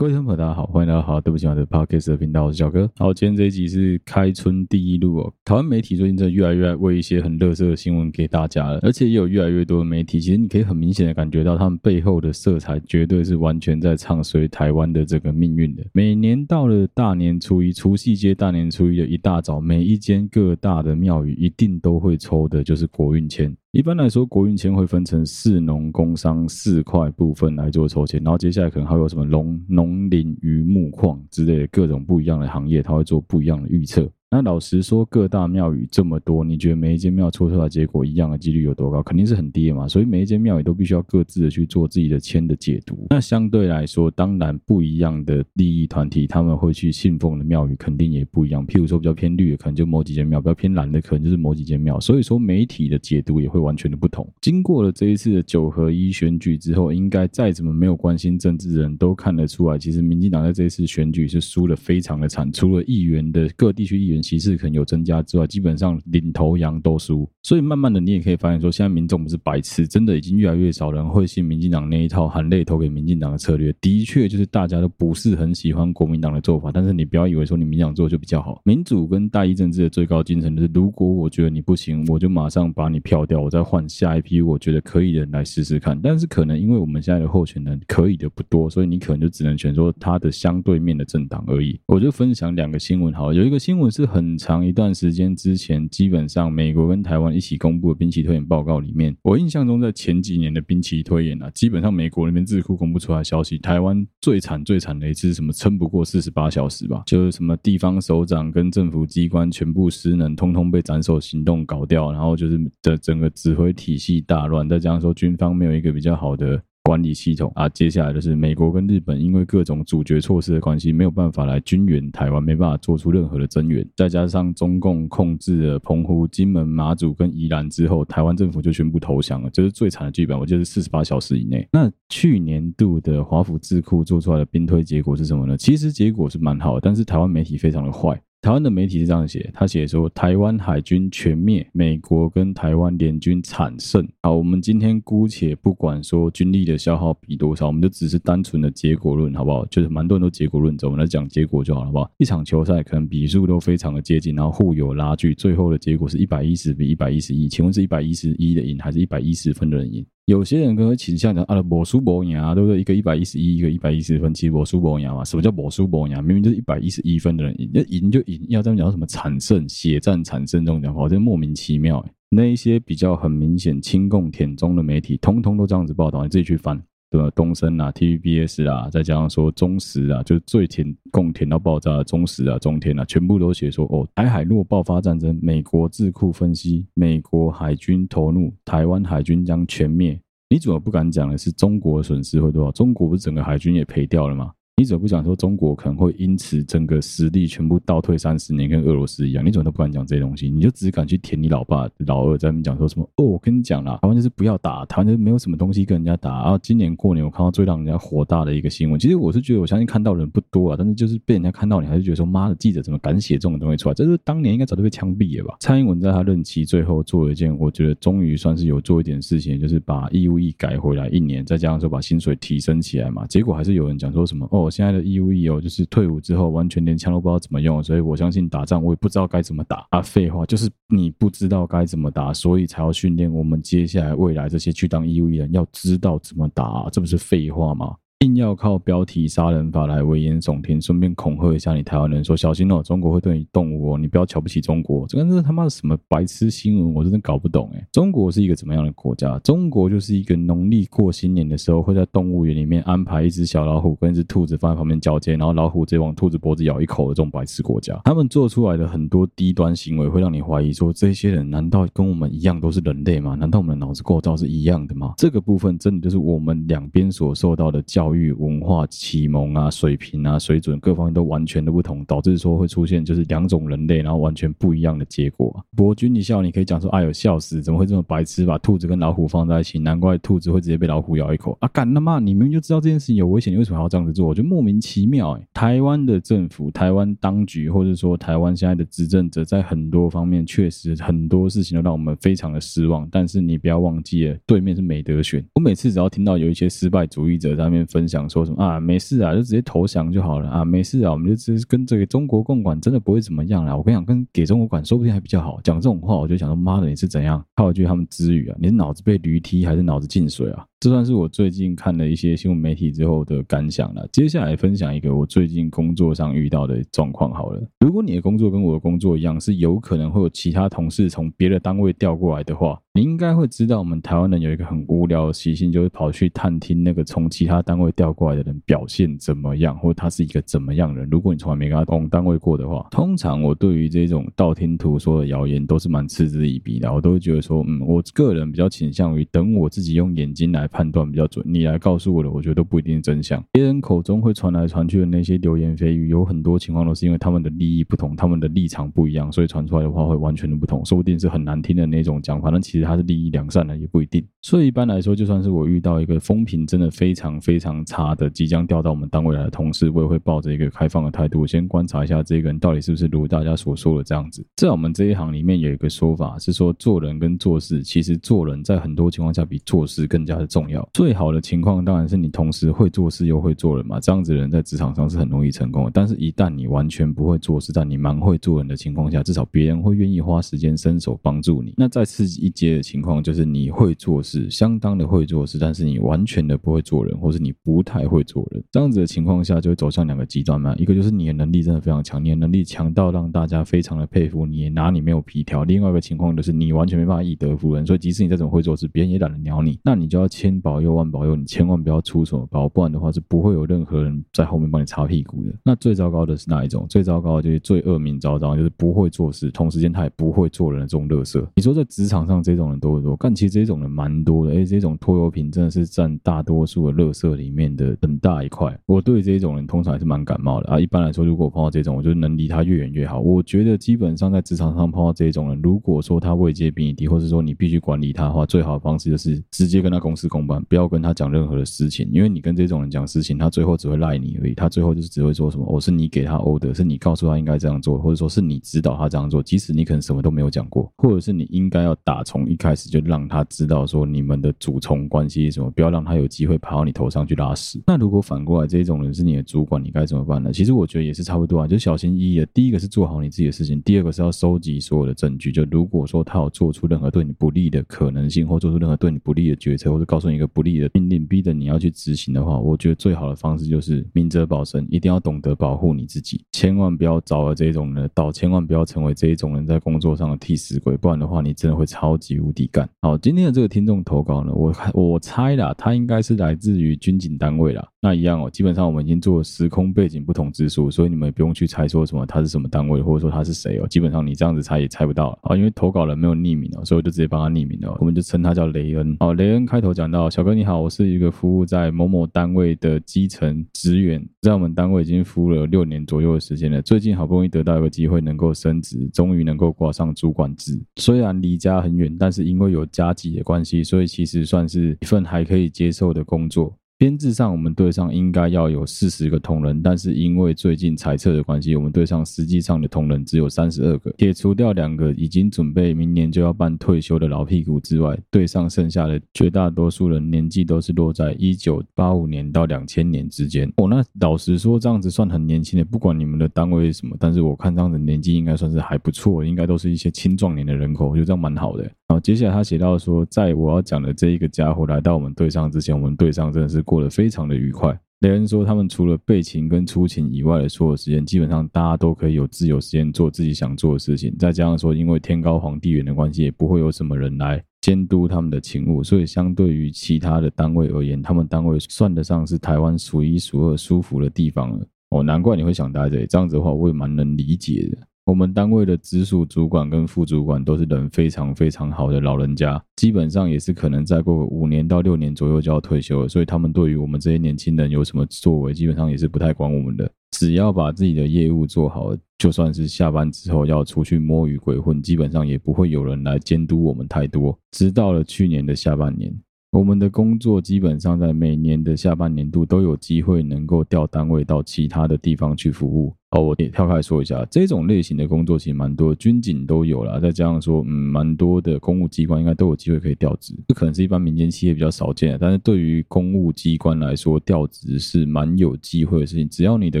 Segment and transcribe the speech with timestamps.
[0.00, 2.90] 各位朋友，大家好，欢迎大家好，对不起，我的 Podcast 的频道，我是小哥。
[2.96, 5.34] 好，今天这一集是开春第一录哦。
[5.44, 15.84] 台湾媒体最近真的越来越爱喂一些很垃圾的新闻给大家了，而且也有越来越多的媒体，其实你可以很明显的感觉到，他们背后的色彩绝对是完全在唱衰台湾的这个命运的。
[15.92, 23.54] 每年到了大年初一，除夕节大年初一的一大早，每一间各大的庙宇一定都会抽的就是国运签。
[23.72, 34.10] 一般来说，国运签会分成市农工商四块部分来做抽签，然后接下来可能还有什么农农林渔牧矿之类的各种不一样的行业，它会做不一样的预测。
[34.32, 39.02] 那老实说，各大庙宇这么多，你觉得每一间庙抽出来结果一样的几率有多高？
[39.02, 39.88] 肯定是很低的嘛。
[39.88, 43.08] 所以每一间庙宇都必须要各自的去做自己的签的解读。
[43.10, 48.64] 那相对来说，当然不一样的利益团体，他们会去信奉的庙宇肯定也不一样。
[48.64, 51.98] 譬如说比较偏绿的，可能就某几间庙；比较偏蓝的，可能就是某几间庙。
[51.98, 54.24] 所以说媒体的解读也会完全的不同。
[54.40, 62.48] 经过了这一次的九合一选举之后，应该再怎么没有关心政治的人都看得出来，其实民进党在这一次选举是输得非常的惨。
[62.52, 64.19] 除了议员的各地区议员。
[64.20, 73.74] 其次可能有增加之外，基本上领头羊都输，所以慢慢的你也可以发现说，现在民众不是白痴，真的已经越来越少人会信民进党那一套含泪投给民进党的策略。
[73.80, 78.60] 的确，就是大家都不是很喜欢国民党的做法，但是你不要以为说你民进党做就比较好。
[78.64, 85.98] 民主跟大一政治的最高精神就是，如果我觉得你不行，我就马上把你票掉，我再换下一批我觉得可以的人来试试看。
[86.02, 91.80] 但是可能因为我们现在的候选人可以的不多，所以你可能就只能选说他的相对面的政党而已。
[91.86, 94.09] 我就分享两个新闻，好，有一个新闻是。
[94.10, 105.52] 很长一段时间之前，基本上美国跟台湾一起公布的兵棋推演报告里面，我印象中在前几年的兵棋推演啊，基本上美国那边智库公布出来的消息，台湾最惨最惨的一次是什么？
[105.52, 116.60] 撑不过四十八小时吧，就是什么地方首长跟政府机关全部失能，通通被斩首行动搞掉，然后就是的整个指挥体系大乱，再加上说军方没有一个比较好的。
[116.82, 123.86] 管理系统啊，接下来就是美国跟日本，因为各种阻绝措施的关系，没有办法来军援台湾，没办法做出任何的增援。
[123.94, 130.38] 再加上中共控制了澎湖、金门、马祖跟宜兰之后，台湾政府就宣布投降了，这是最惨的剧本。
[130.38, 131.68] 我觉得是四十八小时以内。
[131.70, 135.56] 那去年度的华府智库做出来的兵推结果是什么呢？
[135.56, 138.20] 其实结果是蛮好的，但是台湾媒体非常的坏。
[138.42, 144.08] 台湾的媒体是这样写，他写说台湾海军全灭，美国跟台湾联军惨胜。
[144.22, 149.66] 好，我们今天姑且不管说军力的消耗比多少，我们就只是单纯的结果论，好不好？
[149.66, 152.10] 就是蛮多人都结果论，走，我们来讲结果就好了，好不好？
[152.16, 157.46] 一场球赛可能比数都非常的接近，然后互有拉锯，最后的结果是一百一十比一百一十一。
[157.46, 160.02] 请问是一百一十一的赢，还是一百一十分的人赢？
[160.30, 162.80] 有些人可能倾向讲啊，我输伯牙啊，对不对？
[162.80, 165.24] 一个一百一十一，一个一百一十分，其实我输伯牙嘛。
[165.24, 166.22] 什么叫我输伯牙？
[166.22, 172.04] 明明就是一百一十一分的人赢，赢就赢，要这样讲什么惨胜、血战惨胜这种讲法，真莫名其妙。
[172.28, 176.80] 那一些比较很明显亲共舔中的媒体，通通都这样子报道，你自己去翻。
[177.10, 177.28] 对吧？
[177.34, 190.20] 东升啊，TVBS 啊，再加上说中石啊，就是最填供填到爆炸的中石啊、中天啊，全部都写说哦，台海若爆发战争，美国智库分析，美国海军投入，台湾海军将全灭。
[190.48, 192.70] 你怎么不敢讲的是中国损失会多少？
[192.70, 194.52] 中国不是整个海军也赔掉了吗？
[194.80, 199.44] 你怎么不讲说中国可能会因此整个实力全部倒退三十年，跟俄罗斯一样？
[199.44, 200.48] 你怎么都不敢讲这些东西？
[200.48, 203.06] 你就只敢去舔你老爸、老二在那边讲说什么？
[203.16, 206.30] 哦，我跟你讲啦，台湾就是不要打，台湾就是没有什么东西跟人家打。
[206.40, 213.94] 然后今年过年我看到最让人家火大的一个新闻，其实我是觉得我相信看到人不多啊，但是就是被人家看到，你还是觉得说妈的，记者怎么敢写这种东西出来？
[213.94, 215.56] 这是当年应该早就被枪毙了吧？
[215.60, 223.26] 蔡英文在他任期最后做了一件，我觉得终于算是有做一点事情，就是把义务役改回来一年，再加上说把薪水提升起来嘛。
[223.26, 225.40] 结果还是有人讲说什么哦，现在的义务役。
[225.60, 230.02] 就是退伍之后完全连枪都不知道怎么用，所以我相信打仗我也不知道该怎么打啊！
[230.02, 237.96] 废话，就是你不知道该怎么打，所以才要训练我们接下来未来这些去当义务役人要知道怎么打，这不是废话吗？
[238.20, 245.06] 硬要靠标题杀人法来危言耸听，顺便恐吓一下你台湾人，说小心哦，中国会对你动武哦，你不要瞧不起中国。
[245.06, 247.82] 这个是他妈的什么白痴新闻，我真的搞不懂诶。
[247.90, 249.38] 中国是一个怎么样的国家？
[249.38, 257.98] 中国就是一个农历过新年的时候，会在动物园里面安排一只小老虎跟一只兔子放在旁边交接，然后老虎直接往兔子脖子咬一口的这种白痴国家。
[258.04, 263.34] 他们做出来的很多低端行为，会让你怀疑说，这些人难道跟我们一样都是人类吗？
[263.34, 265.14] 难道我们的脑子构造是一样的吗？
[265.16, 268.09] 这个部分真的就是我们两边所受到的教。
[268.10, 275.64] 教育文化启蒙啊，水平啊，水准各方面都完全的不同，导致说会出现就是两种人类，然后完全不一样的结果。
[275.76, 279.78] 博君一笑，你可以讲说，哎呦，笑死，怎么会这么白痴，把兔子跟老虎放在一起？
[279.78, 281.68] 难怪兔子会直接被老虎咬一口啊！
[281.68, 284.26] 干他妈，你明明就知道这件事情有危险，你为什么还要这样子做？
[284.26, 285.48] 我觉得莫名其妙哎。
[285.54, 293.08] 台湾的政府、台湾当局，或者说台湾现在的执政者，在很多方面确实很多事情都让我们非常的失望。
[293.08, 295.44] 但是你不要忘记了，对面是没得选。
[295.54, 297.99] 我每次只要听到有一些失败主义者在那边分。
[298.00, 303.76] 分享说什么啊，没事啊，就直接投降就好了啊，没事啊，我们就直接跟这个中国共管真的不会怎么样啦。
[303.76, 305.60] 我跟你讲，跟给中国管说不定还比较好。
[305.62, 307.44] 讲这种话，我就想说，妈的，你是怎样？
[307.56, 310.64] 套一句他们之语啊，你是脑子被驴踢还是脑子进水啊？
[310.80, 314.08] 这算是我最近看了一些新闻媒体之后的感想了。
[314.10, 317.62] 接下来分享一个我最近工作上遇到的状况好了。
[317.80, 331.10] 如果你的工作跟我的工作一样，是有可能会有其他同事从别的单位调过来的话，你应该会知道，我们台湾人有一个很无聊的习性，就是跑去探听那个从其他单位调过来的人表现怎么样，或他是一个怎么样的人。
[331.10, 336.90] 如果你从来没跟他同单位过的话，通常我对于这种道听途说的谣言都是蛮嗤之以鼻的。
[336.90, 340.69] 我都会觉得说，嗯，我个人比较倾向于等我自己用眼睛来。
[340.70, 343.42] 判断比较准，你来告诉我的，我觉得都不一定是真相。
[343.52, 350.84] 别人口中会传来传去的那些流言蜚语，有很多情况都是因为他们的利益不同，他们的立场不一样，所以传出来的话会完全的不同。
[350.84, 354.24] 说不定是很难听的那种讲法，但其实他是利益良善的，也不一定。
[354.42, 364.44] 所以一般来说，就算是我遇到一个风评真的非常非常差的，即将调到我们单位来的同事，我也会抱着一个开放的态度，先观察一下这个人到底是不是如大家所说的这样子。
[364.56, 370.88] 在我们这一行里面有一个说法是说，做人跟做事，其实做人在很多情况下比做事更加的重重要。
[370.92, 371.40] 最好的。
[371.40, 375.90] 情况当然是你同时会做事又会做人嘛，这样子的人在职场上是很容易成功的。
[375.92, 381.72] 但是，一旦你完全不会做事，但你蛮会做人的情况下，至少别人会愿意花时间伸手帮助你。
[381.76, 388.62] 那再次一阶的情况就是你会做事，相当的会做事，但是你完全的不会做人，或是你不太会做人。
[388.70, 390.74] 这样子的情况下，就会走向两个极端嘛。
[390.76, 395.64] 一个就是你的能力真的非常强，你的能力强到让大家非常的佩服你，也拿你没有皮条。
[395.64, 399.78] 另外一个情况就是你完全没办法以德服人，所以即使你再怎么会做事，别人也懒得鸟你。
[399.82, 401.36] 那你就要千保佑万保佑。
[401.36, 405.54] 你千万不要出什么包，不然的话是不会有任何人在后面帮你擦屁股的。
[405.64, 406.84] 那最糟糕的是哪一种？
[406.88, 411.48] 最糟糕的就是最恶名昭彰，就是不会做事，同时间他也不会做人的这种乐色。
[411.54, 413.16] 你说在职场上这种人多不多？
[413.20, 418.76] 但其实这种人蛮多的，而且这种拖油瓶真的是占大多数的乐色里面的很大一块。
[418.86, 420.80] 我对这种人通常还是蛮感冒的啊。
[420.80, 423.20] 一般来说，如果碰到这种，我就能离他越远越好。
[423.20, 432.08] 我觉得基本上在职场上碰到这种人，如果说他位阶比你低，或者说你必须管理他的话，最好的方式就是直接跟他公事公办，不要跟他讲任何的事情。
[432.12, 434.54] 因为你跟这种人讲事情，他最后只会赖你而已。
[434.54, 447.82] 他最后就是只会说什么：“我、是你给他 order，是你告诉他应该这样做，或者说是你指导他这样做。”即使你可能什么都没有讲过，或者是你应该要打从一开始就让他知道说你们的主从关系是什么，不要让他有机会爬到你头上去拉屎。
[447.86, 450.52] 那如果反过来这种人是你的主管，你该怎么办呢？
[450.52, 452.46] 其实我觉得也是差不多啊，就小心翼翼的。
[452.46, 455.50] 第一个是做好你自己的事情，第二个是要收集所有的证据。
[455.50, 472.88] 就如果说他有做出任何对你不利的可能性，或做出任何对你不利的决策，或者告诉一个不利的命令，逼着你要去执行的话，我觉得最好的方式就是明哲保身，一定要懂得保护你自己，千万不要找了这种人的道，千万不要成为这一种人在工作上的替死鬼，不然的话，你真的会超级无敌干。
[473.02, 477.86] 好，今天的这个听众投稿呢，我我猜啦，他应该是来自于军警单位啦。
[478.02, 483.86] 那一样哦，基本上我们已经做了时空背景不同之数，所以你们也不用去猜说什么他是什么单位，或者说他是谁哦。
[483.88, 487.94] 基本上你这样子猜也猜不到啊，因为投稿人没有匿名哦，所以我就直接帮他匿名了。
[488.00, 489.16] 我们就称他叫雷恩。
[489.20, 496.82] 好，雷恩开头讲到，小哥你好，我是一个服务在某某单位的基层职员，在我们单位已经服务了六年左右的时间了。
[496.82, 500.78] 最近好不容易得到一个机会，能够升职，终于能够挂上主管职。
[500.96, 506.74] 虽然离家很远，但是因为有家己的关系，所以其实算是一份还可以接受的工作。
[507.00, 514.10] 编制上，我们队上应该要有四十个同仁，但是因为最近裁撤的关系，我们队上实际上的同仁只有三十二个。
[514.18, 523.66] 撇除掉两个已经准备明年就要办退休的老屁股之外，队上剩下的绝大多数人年纪都是落在一九八五年到两千年之间。
[523.78, 525.84] 哦，那老实说，这样子算很年轻的。
[525.86, 531.90] 不管你们的单位是什么，但是我看这样子年纪应该算是还不错，应该都是一些青壮年的人口，我觉得这样蛮好的。
[532.10, 537.96] 好，接下来他写到说，在我要讲的这一个家伙来到我们队上之前，我们队上真的是过得非常的愉快。
[538.22, 544.34] 雷恩说，他们除了备勤跟出勤以外的所有时间，基本上大家都可以有自由时间做自己想做的事情。
[544.36, 554.84] 再加上说，因为天高皇帝远的关系，也不会有什么人来监督他们的勤务，所以相对于其他的单位而言，他们单位算得上是台湾数一数二舒服的地方了。
[555.10, 557.98] 哦，难怪你会想待这里，这样子的话，我也蛮能理解的。
[558.30, 570.08] 我们单位的直属主管跟副主管都是人非常非常好的老人家，基本上也是可能再过五年到六年左右就要退休了，所以他们对于我们这些年轻人有什么作为，基本上也是不太管我们的。
[570.30, 577.58] 只要把自己的业务做好，就算是下班之后要出去摸鱼鬼混，基本上也不会有人来监督我们太多。
[577.72, 579.36] 直到了去年的下半年。
[579.72, 593.52] 我们的工作基本上在每年的下半年度都有机会能够调单位到其他的地方去服务，哦，我也跳开说一下，这种类型的工作其实蛮多，军警都有啦，再加上说，嗯，蛮多的公务机关应该都有机会可以调职。
[593.66, 599.48] 这可能是一般民间企业比较少见，但是对于公务机关来说，调职是蛮有机会的事情。
[599.48, 600.00] 只要你的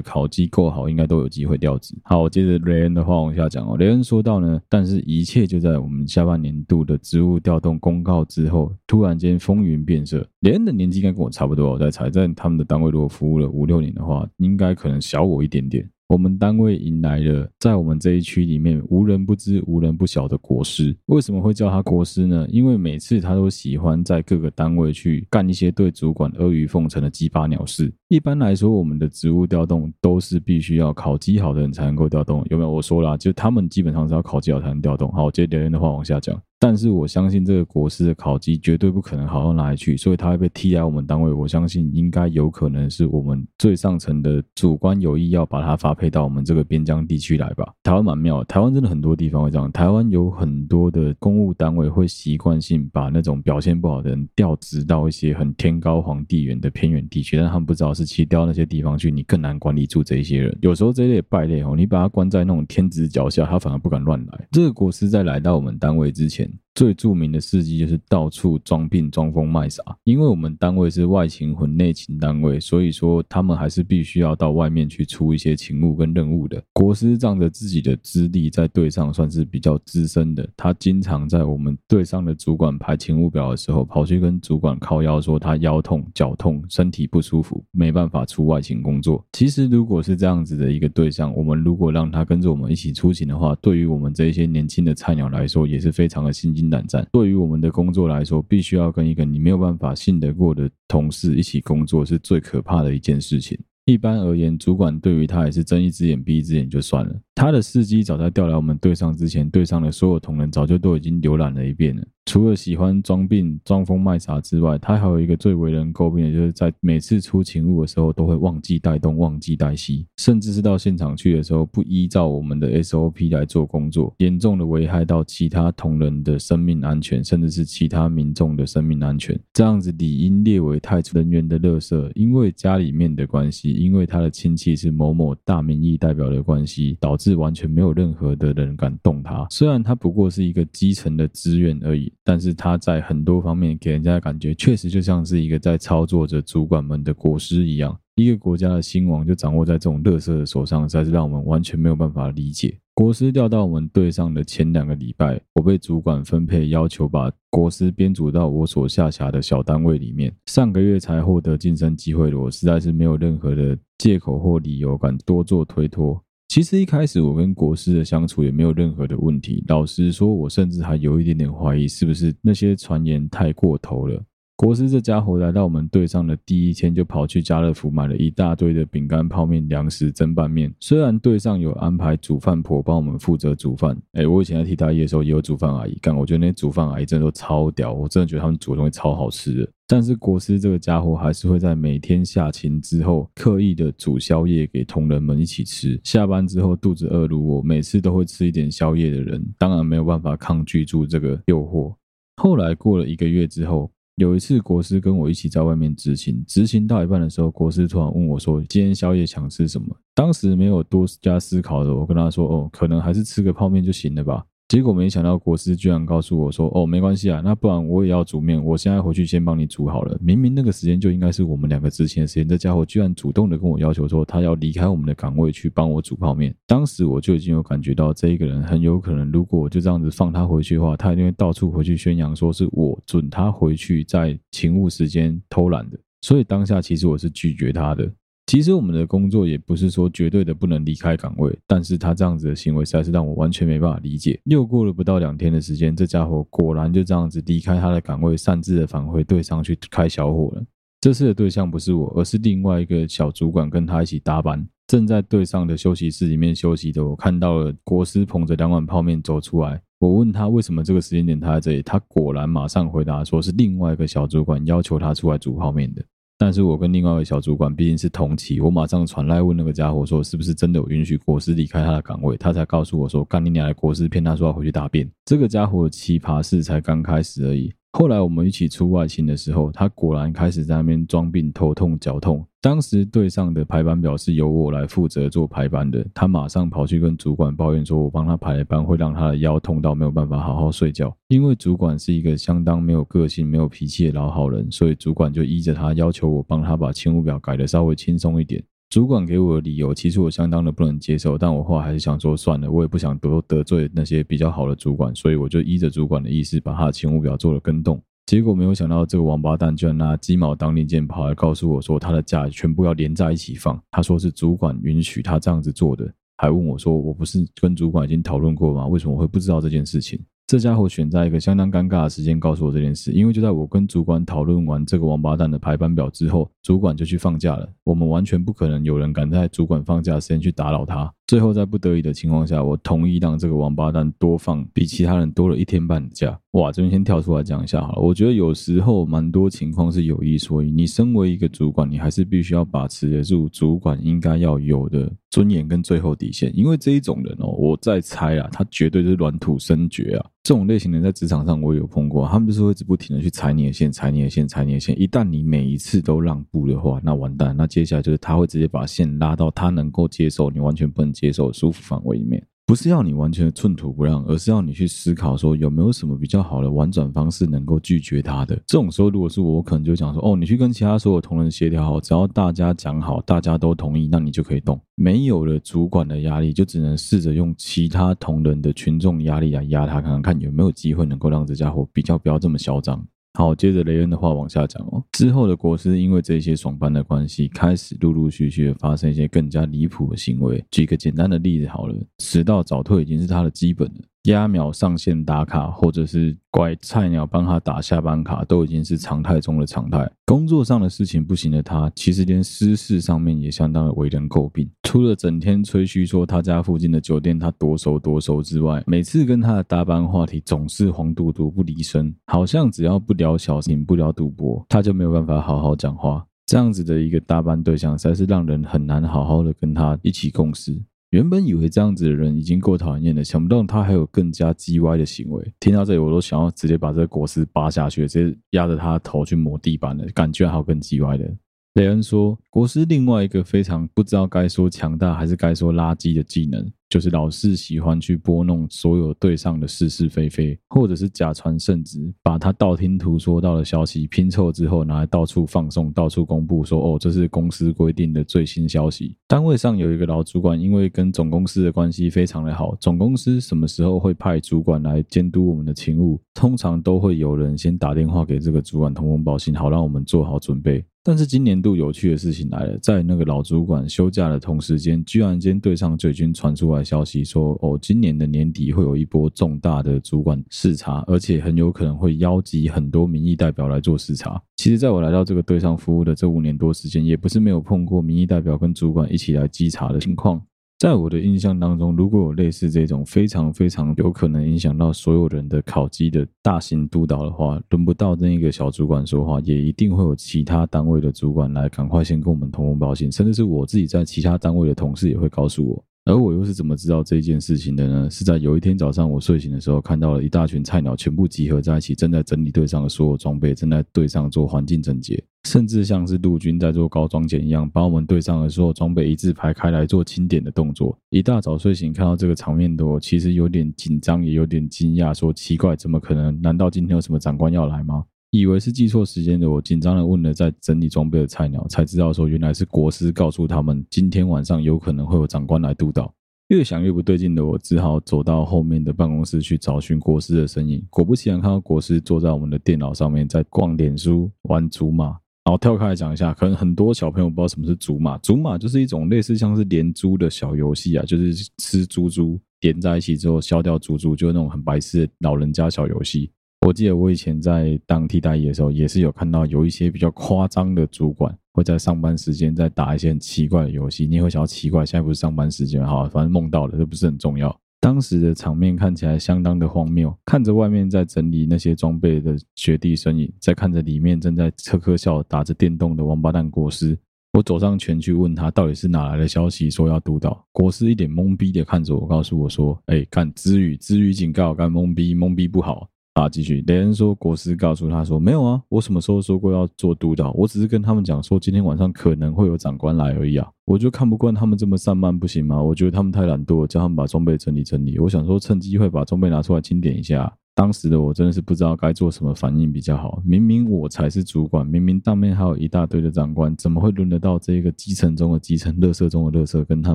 [0.00, 1.96] 考绩够好，应该都有机会调职。
[2.04, 3.76] 好，接着雷恩的话往下讲哦。
[3.76, 10.24] 雷恩说到呢，但是一切就在我们下半年度的职务调动公告之后，突然间风云变色。
[10.42, 15.90] 雷恩的年纪应该跟我差不多，我在猜，在他们的单位如果服务了五六年的话，应该可能小我一点点。
[16.10, 20.92] 我们单位迎来了在我们这一区里面无人不知、无人不晓的国师。
[21.06, 22.44] 为什么会叫他国师呢？
[22.50, 27.92] 因为每次他都喜欢在各个单位去干一些对主管阿谀奉承的鸡巴鸟事。
[28.10, 32.44] 一般来说，我们的职务调动都是必须要考绩好的人才能够调动。
[32.50, 32.68] 有没有？
[32.68, 35.08] 我说了，就他们基本上是要考绩好才能调动。
[35.12, 36.36] 好，我接留言的话往下讲。
[36.62, 41.32] 但是我相信这个国师的考绩绝对不可能好到哪里去，所以他会被踢来我们单位。
[41.32, 47.66] 我相信应该有可能是我们最上层的主观有意要把他发配到我们这个边疆地区来吧。
[47.82, 49.72] 台湾蛮妙，台湾真的很多地方会这样。
[49.72, 60.58] 台湾有很多的公务单位会习惯性把那种表现不好的人调职到一些很天高皇帝远的偏远地区，但他们不知道是其实调那些地方去，你更难管理住这一些人。
[60.62, 64.48] 有时候这一类败类哦，你把他关在那种天子脚下，他反而不敢乱来。
[64.52, 66.50] 这个国师在来到我们单位之前。
[66.74, 76.62] 最著名的事迹就是到处装病装疯卖傻，因为我们单位是外勤混内勤单位，所以说他们还是必须要到外面去出一些勤务跟任务的。
[76.72, 89.24] 国师仗着自己的资历在队上算是比较资深的，他经常在我们队上的主管排勤务表的时候，跑去跟主管靠腰说他腰痛、脚痛、身体不舒服，没办法出外勤工作。
[89.32, 96.70] 其实如果是这样子的一个对象，我们如果让他跟着我们一起出勤的话，对于我们这些年轻的菜鸟来说，也是非常的心心。
[96.70, 103.58] 胆战，对于我们的工作来说，必须要跟一个你没有办法信得过的同事一起工作，是最可怕的一件事情。
[103.86, 107.20] 一般而言，主管对于他也是睁一只眼闭一只眼就算了。
[107.40, 112.06] 他的事迹早在调来我们队上之前，队上的所有同仁早就都已经浏览了一遍了。
[112.26, 129.36] 除了喜欢装病、装疯卖傻之外，他还有一个最为人诟病的，就是在每次出勤务的时候，都会忘记带东、忘记带西，甚至是到现场去的时候，不依照我们的 SOP 来做工作，严重的危害到其他同仁的生命安全，甚至是其他民众的生命安全。
[129.54, 139.46] 这样子理应列为太人员的垃圾，因为家里面的关系，因为他的亲戚是某某大民意代表的关系，导致是完全没有任何的人敢动他。
[139.50, 142.12] 虽然他不过是一个基层的职员而已。
[142.24, 147.98] 但是他在很多方面给人家的感觉，确实就像是一个在操作着主管们的国师一样。
[148.14, 152.78] 一个国家的兴亡就掌握在这种乐色的手上，实在是让我们完全没有办法理解。
[152.94, 160.32] 国师调到我们队上的前两个礼拜，我被主管分配要求把国师编组到我所下辖的小单位里面。
[160.46, 166.22] 上个月才获得晋升机会的我，实在是没有任何的借口或理由敢多做推脱。
[166.50, 169.62] 其实一开始我跟国师的相处也没有任何的问题。
[169.68, 174.20] 老实说，我甚至还有一点点怀疑，是不是那些传言太过头了。
[174.60, 180.70] 国师这家伙来到我们队上的第一天，就跑去家乐福买了一大堆的饼干、泡面、粮食、蒸拌面。
[180.78, 189.66] 虽然队上有安排煮饭婆帮我们负责煮饭，哎，我以前在替代役的时候也有煮饭阿姨干，我觉得那煮饭阿姨真的都超屌，我真的觉得他们煮的东西超好吃的。
[189.86, 195.98] 但是国师这个家伙还是会在每天下勤之后，刻意的煮宵夜给同仁们一起吃。
[196.04, 201.94] 下班之后肚子饿如我，每次都会吃一点宵夜的人，当然没有办法抗拒住这个诱惑。
[202.36, 203.90] 后来过了一个月之后。
[204.20, 226.54] 有一次，国师跟我一起在外面执勤，执勤到一半的时候，国师突然问我说：“今天宵夜想吃什么？”当时没有多加思考的，我跟他说：“哦，可能还是吃个泡面就行了吧。”结果没想到国师居然告诉我说：“哦，没关系啊，那不然我也要煮面，我现在回去先帮你煮好了。”明明那个时间就应该是我们两个执勤的时间，这家伙居然主动的跟我要求说他要离开我们的岗位去帮我煮泡面。
[226.68, 235.98] 当时我就已经有感觉到这一个人很有可能，如果我就这样子放他回去的话，他一定会到处回去宣扬说是我准他回去在勤务时间偷懒的。
[236.22, 238.08] 所以当下其实我是拒绝他的。
[238.50, 244.40] 其实我们的工作也不是说绝对的不能离开岗位，但是他这样子的行为实在是让我完全没办法理解。
[244.46, 250.64] 又过了不到两天的时间，这家伙果然就这样子离开他的岗位，擅自的返回队上去开小火了。
[251.00, 254.66] 这次的对象不是我，而是另外一个小主管跟他一起搭班。
[254.88, 259.80] 正在队上的休息室里面休息的我，看到了国师捧着两碗泡面走出来。
[260.00, 266.04] 我问他为什么这个时间点他在这里，他果然马上回答说是另外一个小主管要求他出来煮泡面的。
[266.42, 272.34] 但是我跟另外一位小主管毕竟是同期，我马上传来问那个家伙说，是不是真的有允许国师离开他的岗位？
[272.38, 275.06] 他才告诉我说，干你娘的国师骗他说要回去答辩。
[275.26, 277.70] 这个家伙奇葩事才刚开始而已。
[277.92, 282.46] 后来我们一起出外勤的时候，他果然开始在那边装病，头痛脚痛。
[282.62, 291.14] 当时队上的排班表是由我来负责做排班的，他马上跑去跟主管抱怨说，我帮他排的班会让他的腰痛到没有办法好好睡觉。
[291.28, 298.62] 因为主管是一个相当没有个性、没有脾气的老好人，所以主管就依着他要求我帮他把勤务表改得稍微轻松一点。
[298.90, 308.02] 主管给我的理由，其实我相当的不能接受，但我后来还是想说算了，我也不想得得罪那些比较好的主管，所以我就依着主管的意思，把他的勤务表做了更动。
[308.26, 313.80] 结果没有想到，这个王八蛋居然拿鸡毛当令箭，跑来告诉我说他的假全部要连在一起放。
[313.92, 318.88] 他说是主管允许他这样子做的，还问我说我不是跟主管已经讨论过吗？
[318.88, 320.20] 为什么会不知道这件事情？
[320.50, 327.68] 这家伙选在一个相当尴尬的时间告诉我这件事，因为就在我跟主管讨论完这个王八蛋的排班表之后，主管就去放假了。
[327.84, 331.08] 我们完全不可能有人敢在主管放假的时间去打扰他。
[331.28, 336.36] 最后在不得已的情况下，我同意让这个王八蛋多放比其他人多了一天半的假。
[336.54, 338.02] 哇，这边先跳出来讲一下好了。
[338.02, 340.72] 我觉得有时候蛮多情况是有一说一。
[340.72, 346.50] 你身为一个主管，你还是必须要把持得住主管应该要有的尊严跟最后底线。
[346.52, 350.26] 因为这一种人哦，我在猜啊，他绝对是软土生绝啊。
[350.50, 355.00] 这种类型的人在职场上我也有碰过，他们就是会一直不停的去踩你的线，踩你的线，踩你的线。
[355.00, 357.54] 一旦你每一次都让步的话，那完蛋。
[357.56, 362.44] 那接下来就是他会直接把线拉到他能够接受，你完全不能接受的舒服范围里面。
[362.70, 368.54] 不是要你完全寸土不让，而是要你去思考说有没有什么比较好的婉转方式能够拒绝他的。
[368.64, 374.80] 这种时候，如果是我，我可能就讲说：哦，你去跟其他所有同仁协调好，只要大家讲好，大家都同意，那你就可以动。
[374.94, 383.04] 没有了主管的压力，就只能试着用其他同仁的群众压力来压他，看看看有没有机会能够让这家伙比较不要这么嚣张。
[383.34, 385.02] 好，接着雷恩的话往下讲哦。
[385.12, 390.62] 之后的国师因为这些爽班的关系，开始陆陆续续的发生一些更加离谱的行为。
[390.70, 394.00] 举个简单的例子好了，迟到早退已经是他的基本了。
[394.24, 400.10] 压秒上线打卡，或者是拐菜鸟帮他打下班卡，都已经是常态中的常态。
[400.26, 404.70] 工作上的事情不行的他，其实连私事上面也相当的为人诟病。
[404.82, 416.26] 除了整天吹嘘说他家附近的酒店他多熟多熟之外，每次跟他的搭班话题总是黄赌毒不离身，好像只要不聊小情不聊赌博，他就没有办法好好讲话。
[416.46, 420.82] 这样子的一个搭班对象，实在是让人很难好好的跟他一起共事。
[421.10, 425.52] 原本以为这样子的人已经够讨厌了，想不到他还有更加叽歪的行为。
[425.58, 430.06] 听到这里，我都想要直接把这个果实扒下去，直接压着他的头去抹地板了。
[430.14, 431.28] 感觉还有更叽歪的。
[431.74, 436.68] 雷恩说，国师另外一个非常不知道该说强大还是该说垃圾的技能。
[436.88, 449.16] 就是老是喜欢去拨弄所有队上的是是非非，或者是假传圣旨，把他道听途说到的消息拼凑之后，拿来到处放送、到处公布，说哦，这是公司规定的最新消息。
[449.28, 460.84] 单位上有一个老主管，因为跟总公司的关系非常的好，总公司什么时候会派主管来监督我们的勤务，通常都会有人先打电话给这个主管通风报信，好让我们做好准备。
[461.02, 474.40] 但是今年度有趣的事情来了，在那个老主管休假的同时间，居然间对上最军传出来消息说，哦，今年的年底会有一波重大的主管视察，而且很有可能会邀集很多民意代表来做视察。
[474.56, 480.42] 其实，在我来到这个对上服务的这五年多时间，也不是没有碰过民意代表跟主管一起来稽查的情况。
[480.80, 495.84] 在我的印象当中，如果有类似这种非常非常有可能影响到所有人的考绩的大型督导的话，轮不到那一个小主管说话，也一定会有其他单位的主管来赶快先跟我们通风报信，甚至是我自己在其他单位的同事也会告诉我。
[496.10, 498.10] 而我又是怎么知道这件事情的呢？
[498.10, 505.22] 是在有一天早上我睡醒的时候，看到了一大群菜鸟全部集合在一起，正在整理队上的所有装备，正在队上做环境整洁。
[505.44, 510.98] 甚至像是陆军在做高装检一样，把我们队上的所有装备一字排开来做清点的动作。
[511.10, 516.42] 一大早睡醒看到这个场面的我，其实有点紧张，也有点惊讶，说奇怪，怎么可能？
[516.42, 518.04] 难道今天有什么长官要来吗？
[518.30, 526.12] 以为是记错时间的我，紧张的问了在整理装备的菜鸟，才知道说原来是国师告诉他们，今天晚上有可能会有长官来督导。
[526.48, 530.84] 越想越不对劲的我，只好走到后面的办公室去找寻国师的身影。
[530.90, 535.06] 果不其然，看到国师坐在我们的电脑上面，在逛脸书、玩竹马。
[535.44, 538.18] 然后跳开来讲一下，可能很多小朋友不知道什么是竹马。
[538.18, 546.30] 竹马就是一种类似像是连珠的小游戏啊，就是吃珠珠连在一起之后消掉珠珠，就是那种很白痴的老人家小游戏。
[546.66, 554.06] 我记得我以前在当替代役的时候，也是有看到有一些比较夸张的主管会在上班时间在打一些很奇怪的游戏。
[554.06, 557.54] 你也会想要奇怪，现在不是上班时间，哈，反正梦到了，这不是很重要。
[557.80, 566.96] 当时的场面看起来相当的荒谬，看着外面在整理那些装备的学弟身影，再看着里面正在呵呵笑打着电动的王八蛋国师，
[567.32, 570.44] 我走上前去问他到底是哪来的消息说要督导。
[570.52, 575.88] 国师一脸懵逼的看着我，告诉我说：“哎，看支语，支语警告，干懵逼，懵逼不好。”
[576.20, 576.62] 啊，继续。
[576.66, 580.30] 雷恩说，国师告诉他说，没有啊，我什么时候说过要做督导？
[580.32, 583.48] 我只是跟他们讲说，今天晚上可能会有长官来而已啊。
[583.64, 585.62] 我就看不惯他们这么散漫，不行吗？
[585.62, 587.98] 我觉得他们太懒惰，叫他们把装备整理整理。
[587.98, 590.30] 我想说，趁机会把装备拿出来清点一下。
[590.54, 593.22] 当时的我真的是不知道该做什么反应比较好。
[593.24, 599.94] 明明我才是主管，明明当面还有一大堆的长官，怎么会轮得到这个基层中的基层、垃圾中的垃圾，跟他